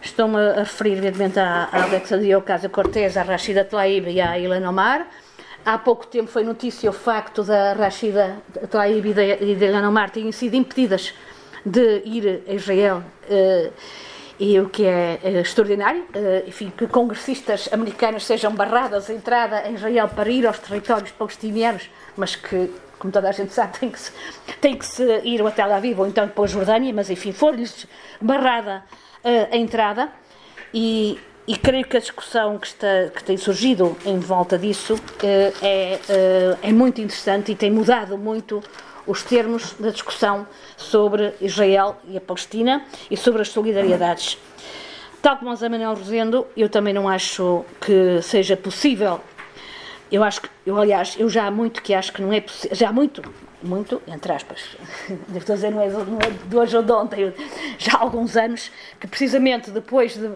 Estou-me 0.07 0.39
a 0.39 0.61
referir, 0.61 0.93
evidentemente, 0.93 1.41
à, 1.41 1.69
à 1.73 1.83
Alexandria 1.83 2.39
Ocasio-Cortez, 2.39 3.17
à 3.17 3.23
Rashida 3.23 3.65
Tlaib 3.65 4.07
e 4.09 4.21
à 4.21 4.39
Ilhan 4.39 4.69
Omar. 4.69 5.05
Há 5.65 5.77
pouco 5.79 6.07
tempo 6.07 6.31
foi 6.31 6.45
notícia 6.45 6.89
o 6.89 6.93
facto 6.93 7.43
da 7.43 7.73
Rashida 7.73 8.37
Tlaib 8.71 9.05
e 9.05 9.13
da, 9.13 9.25
Ilhan 9.25 9.89
Omar 9.89 10.11
terem 10.11 10.31
sido 10.31 10.55
impedidas 10.55 11.13
de 11.65 12.03
ir 12.05 12.45
a 12.49 12.53
Israel. 12.53 13.03
Uh, 13.29 13.73
e 14.39 14.61
o 14.61 14.69
que 14.69 14.87
é, 14.87 15.19
é 15.25 15.41
extraordinário, 15.41 16.03
uh, 16.03 16.49
enfim, 16.49 16.73
que 16.77 16.87
congressistas 16.87 17.69
americanos 17.73 18.25
sejam 18.25 18.55
barradas 18.55 19.11
a 19.11 19.13
entrada 19.13 19.69
em 19.69 19.75
Israel 19.75 20.09
para 20.09 20.31
ir 20.31 20.47
aos 20.47 20.61
territórios 20.61 21.11
palestinianos, 21.11 21.91
mas 22.17 22.37
que 22.37 22.71
como 22.97 23.13
toda 23.13 23.29
a 23.29 23.33
gente 23.33 23.53
sabe, 23.53 23.77
tem 23.79 23.91
que 23.91 23.99
se, 23.99 24.13
tem 24.61 24.79
que 24.79 24.87
se 24.87 25.03
ir 25.25 25.41
ao 25.41 25.51
Tel 25.51 25.73
Aviv 25.75 25.99
ou 25.99 26.07
então 26.07 26.29
para 26.29 26.45
a 26.45 26.47
Jordânia, 26.47 26.95
mas 26.95 27.11
enfim, 27.11 27.33
foi-lhes 27.33 27.87
barrada 28.21 28.85
a 29.53 29.57
entrada 29.57 30.11
e, 30.73 31.19
e 31.47 31.57
creio 31.57 31.87
que 31.87 31.97
a 31.97 32.01
discussão 32.01 32.59
que, 32.59 32.67
está, 32.67 33.11
que 33.15 33.23
tem 33.25 33.37
surgido 33.37 33.97
em 34.05 34.19
volta 34.19 34.59
disso 34.59 34.95
uh, 34.95 34.99
é, 35.63 35.99
uh, 36.09 36.59
é 36.63 36.73
muito 36.73 37.01
interessante 37.01 37.53
e 37.53 37.55
tem 37.55 37.71
mudado 37.71 38.17
muito 38.19 38.63
os 39.07 39.23
termos 39.23 39.75
da 39.79 39.91
discussão 39.91 40.47
sobre 40.77 41.33
Israel 41.41 41.97
e 42.09 42.17
a 42.17 42.21
Palestina 42.21 42.85
e 43.11 43.17
sobre 43.17 43.43
as 43.43 43.49
solidariedades. 43.49 44.37
Tal 45.23 45.37
como 45.37 45.51
o 45.51 45.57
Zé 45.57 45.69
Manuel 45.69 45.95
Rosendo, 45.95 46.47
eu 46.57 46.69
também 46.69 46.93
não 46.93 47.09
acho 47.09 47.65
que 47.81 48.21
seja 48.23 48.57
possível. 48.57 49.21
Eu 50.11 50.23
acho 50.23 50.43
que, 50.43 50.49
eu, 50.65 50.79
aliás, 50.79 51.17
eu 51.19 51.29
já 51.29 51.47
há 51.47 51.51
muito 51.51 51.83
que 51.83 51.95
acho 51.95 52.13
que 52.13 52.23
não 52.23 52.33
é 52.33 52.41
possível, 52.41 52.77
já 52.77 52.89
há 52.89 52.93
muito, 52.93 53.23
muito, 53.67 54.01
entre 54.07 54.33
aspas, 54.33 54.77
estou 55.35 55.53
a 55.53 55.57
dizer, 55.57 55.71
não 55.71 55.83
é, 55.83 55.89
não 55.89 56.19
é 56.19 56.31
de 56.31 56.57
hoje 56.57 56.77
ou 56.77 56.83
de 56.83 56.93
ontem, 56.93 57.35
já 57.79 57.97
há 57.97 58.01
alguns 58.01 58.37
anos, 58.37 58.71
que 59.01 59.07
precisamente 59.07 59.71
depois 59.71 60.15
de, 60.15 60.29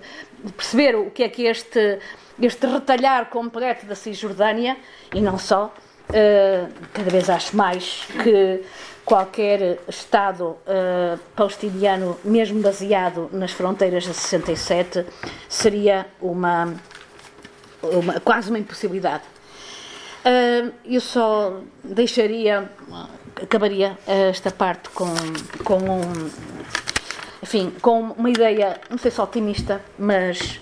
de 0.44 0.52
perceber 0.52 0.96
o 0.96 1.10
que 1.10 1.22
é 1.22 1.28
que 1.28 1.44
este, 1.44 1.98
este 2.40 2.66
retalhar 2.66 3.30
completo 3.30 3.86
da 3.86 3.94
Cisjordânia, 3.94 4.76
e 5.14 5.20
não 5.20 5.38
só, 5.38 5.72
uh, 6.10 6.72
cada 6.92 7.10
vez 7.10 7.30
acho 7.30 7.56
mais 7.56 8.06
que 8.22 8.62
qualquer 9.04 9.78
Estado 9.88 10.44
uh, 10.50 11.18
palestiniano, 11.34 12.18
mesmo 12.24 12.60
baseado 12.60 13.28
nas 13.32 13.50
fronteiras 13.50 14.04
de 14.04 14.14
67, 14.14 15.04
seria 15.48 16.06
uma, 16.20 16.74
uma 17.82 18.20
quase 18.20 18.50
uma 18.50 18.58
impossibilidade. 18.58 19.24
Uh, 20.20 20.72
eu 20.84 21.00
só 21.00 21.60
deixaria, 21.82 22.70
acabaria 23.42 23.98
esta 24.06 24.50
parte 24.50 24.88
com, 24.90 25.06
com 25.64 25.78
um, 25.78 26.30
enfim, 27.42 27.72
com 27.80 28.00
uma 28.02 28.30
ideia, 28.30 28.80
não 28.90 28.98
sei 28.98 29.10
se 29.10 29.20
otimista, 29.20 29.80
mas 29.98 30.60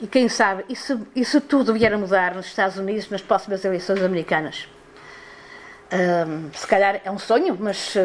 e 0.00 0.06
quem 0.06 0.28
sabe, 0.28 0.64
isso, 0.68 1.06
isso 1.14 1.40
tudo 1.40 1.74
vier 1.74 1.92
a 1.92 1.98
mudar 1.98 2.34
nos 2.34 2.46
Estados 2.46 2.76
Unidos 2.76 3.10
nas 3.10 3.20
próximas 3.20 3.64
eleições 3.64 4.02
americanas. 4.02 4.68
Um, 5.92 6.50
se 6.52 6.66
calhar 6.66 7.00
é 7.04 7.10
um 7.10 7.18
sonho, 7.18 7.56
mas 7.58 7.96
uh, 7.96 8.00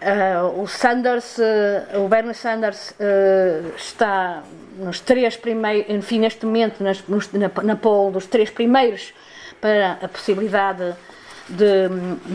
uh, 0.00 0.62
o 0.62 0.66
Sanders, 0.66 1.36
uh, 1.38 2.02
o 2.02 2.08
Bernie 2.08 2.32
Sanders 2.32 2.94
está 3.76 4.42
nos 4.76 5.00
três 5.00 5.36
primeiros, 5.36 5.90
enfim, 5.90 6.20
neste 6.20 6.46
momento 6.46 6.82
nas, 6.82 7.02
na, 7.32 7.50
na 7.62 7.76
poll 7.76 8.10
dos 8.10 8.26
três 8.26 8.48
primeiros 8.48 9.12
para 9.60 9.98
a 10.00 10.08
possibilidade 10.08 10.94
de, 11.48 11.88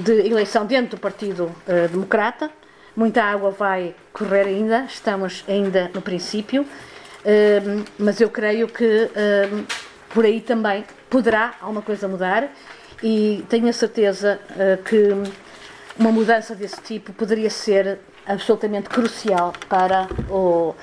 de 0.03 0.27
eleição 0.27 0.65
dentro 0.65 0.97
do 0.97 0.99
Partido 0.99 1.51
Democrata. 1.91 2.49
Muita 2.95 3.23
água 3.23 3.51
vai 3.51 3.93
correr 4.11 4.47
ainda, 4.47 4.85
estamos 4.85 5.43
ainda 5.47 5.91
no 5.93 6.01
princípio, 6.01 6.65
mas 7.99 8.19
eu 8.19 8.29
creio 8.29 8.67
que 8.67 9.09
por 10.09 10.25
aí 10.25 10.41
também 10.41 10.83
poderá 11.09 11.53
alguma 11.61 11.81
coisa 11.81 12.07
mudar 12.07 12.49
e 13.03 13.45
tenho 13.49 13.67
a 13.67 13.73
certeza 13.73 14.39
uh, 14.51 14.83
que 14.83 15.09
uma 15.97 16.11
mudança 16.11 16.55
desse 16.55 16.81
tipo 16.81 17.13
poderia 17.13 17.49
ser 17.49 17.99
absolutamente 18.25 18.89
crucial 18.89 19.53
para 19.69 20.07
o, 20.29 20.75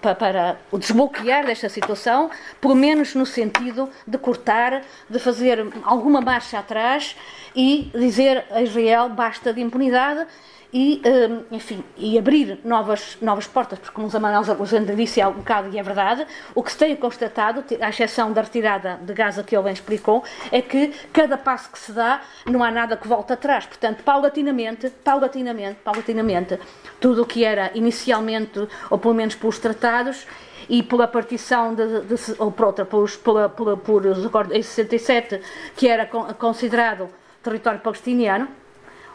para, 0.00 0.14
para 0.14 0.58
o 0.70 0.78
desbloquear 0.78 1.44
desta 1.44 1.68
situação, 1.68 2.30
pelo 2.60 2.74
menos 2.74 3.14
no 3.14 3.26
sentido 3.26 3.88
de 4.06 4.16
cortar, 4.18 4.82
de 5.08 5.18
fazer 5.18 5.66
alguma 5.84 6.20
marcha 6.20 6.58
atrás 6.58 7.16
e 7.54 7.90
dizer 7.94 8.44
a 8.50 8.62
Israel 8.62 9.08
basta 9.08 9.52
de 9.52 9.60
impunidade 9.60 10.26
e, 10.74 11.00
hum, 11.06 11.44
enfim, 11.52 11.84
e 11.96 12.18
abrir 12.18 12.58
novas, 12.64 13.16
novas 13.22 13.46
portas, 13.46 13.78
porque 13.78 13.94
como 13.94 14.08
o 14.08 14.20
Manuel 14.20 14.42
Zagozenda 14.42 14.92
disse 14.96 15.20
há 15.20 15.28
um 15.28 15.34
bocado, 15.34 15.68
e 15.72 15.78
é 15.78 15.82
verdade, 15.84 16.26
o 16.52 16.64
que 16.64 16.72
se 16.72 16.78
tem 16.78 16.96
constatado, 16.96 17.62
à 17.80 17.90
exceção 17.90 18.32
da 18.32 18.42
retirada 18.42 18.98
de 19.00 19.14
Gaza 19.14 19.44
que 19.44 19.54
ele 19.54 19.62
bem 19.62 19.72
explicou, 19.72 20.24
é 20.50 20.60
que 20.60 20.88
cada 21.12 21.38
passo 21.38 21.70
que 21.70 21.78
se 21.78 21.92
dá 21.92 22.20
não 22.44 22.64
há 22.64 22.72
nada 22.72 22.96
que 22.96 23.06
volte 23.06 23.32
atrás. 23.32 23.66
Portanto, 23.66 24.02
paulatinamente, 24.02 24.90
paulatinamente, 25.04 25.78
paulatinamente, 25.84 26.58
tudo 27.00 27.22
o 27.22 27.26
que 27.26 27.44
era 27.44 27.70
inicialmente, 27.76 28.66
ou 28.90 28.98
pelo 28.98 29.14
menos 29.14 29.36
pelos 29.36 29.60
tratados, 29.60 30.26
e 30.68 30.82
pela 30.82 31.06
partição, 31.06 31.72
de, 31.72 32.00
de, 32.00 32.16
ou 32.38 32.50
por 32.50 32.66
outra, 32.66 32.84
pelos, 32.84 33.16
pela, 33.16 33.48
pela, 33.48 33.76
por 33.76 34.04
em 34.06 34.62
67, 34.62 35.40
que 35.76 35.86
era 35.86 36.06
considerado 36.06 37.08
território 37.42 37.78
palestiniano, 37.78 38.48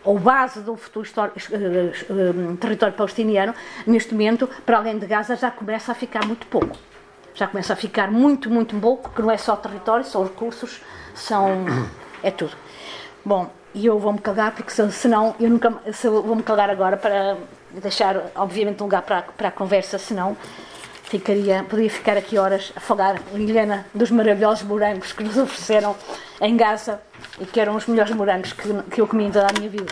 ou 0.04 0.18
base 0.18 0.62
do 0.62 0.76
futuro 0.76 1.08
eh, 1.18 1.32
eh, 1.52 2.56
território 2.60 2.96
palestiniano, 2.96 3.54
neste 3.86 4.14
momento, 4.14 4.50
para 4.66 4.78
além 4.78 4.98
de 4.98 5.06
Gaza, 5.06 5.36
já 5.36 5.52
começa 5.52 5.92
a 5.92 5.96
ficar 5.96 6.26
muito 6.26 6.48
pouco. 6.48 6.78
Já 7.34 7.48
começa 7.48 7.74
a 7.74 7.76
ficar 7.76 8.12
muito, 8.12 8.50
muito 8.50 8.76
pouco, 8.80 9.10
que 9.12 9.22
não 9.22 9.32
é 9.32 9.38
só 9.38 9.56
território, 9.56 10.04
são 10.06 10.24
recursos, 10.24 10.82
são. 11.14 11.66
é 12.24 12.32
tudo. 12.32 12.56
Bom, 13.24 13.50
e 13.74 13.86
eu 13.86 14.00
vou-me 14.00 14.20
calar, 14.20 14.54
porque 14.54 14.72
senão 14.92 15.36
eu 15.40 15.50
nunca. 15.50 15.74
Se 15.94 16.10
vou-me 16.10 16.44
calar 16.44 16.70
agora 16.70 16.98
para 16.98 17.38
deixar, 17.72 18.32
obviamente, 18.36 18.82
um 18.82 18.86
lugar 18.86 19.04
para, 19.04 19.22
para 19.22 19.50
a 19.50 19.52
conversa, 19.52 19.98
senão 19.98 20.36
ficaria, 21.10 21.64
poderia 21.64 21.90
ficar 21.90 22.16
aqui 22.18 22.38
horas 22.38 22.72
a 22.76 22.80
falar, 22.80 23.20
Helena, 23.34 23.86
dos 23.94 24.12
maravilhosos 24.12 24.64
morangos 24.64 25.12
que 25.12 25.24
nos 25.24 25.36
ofereceram 25.38 25.96
em 26.40 26.56
Gaza 26.56 27.02
e 27.40 27.46
que 27.46 27.60
eram 27.60 27.76
os 27.76 27.88
melhores 27.88 28.14
morangos 28.14 28.54
que, 28.54 28.70
que 28.92 29.02
eu 29.02 29.08
comi 29.08 29.26
em 29.26 29.32
toda 29.32 29.48
a 29.48 29.60
minha 29.60 29.70
vida. 29.70 29.92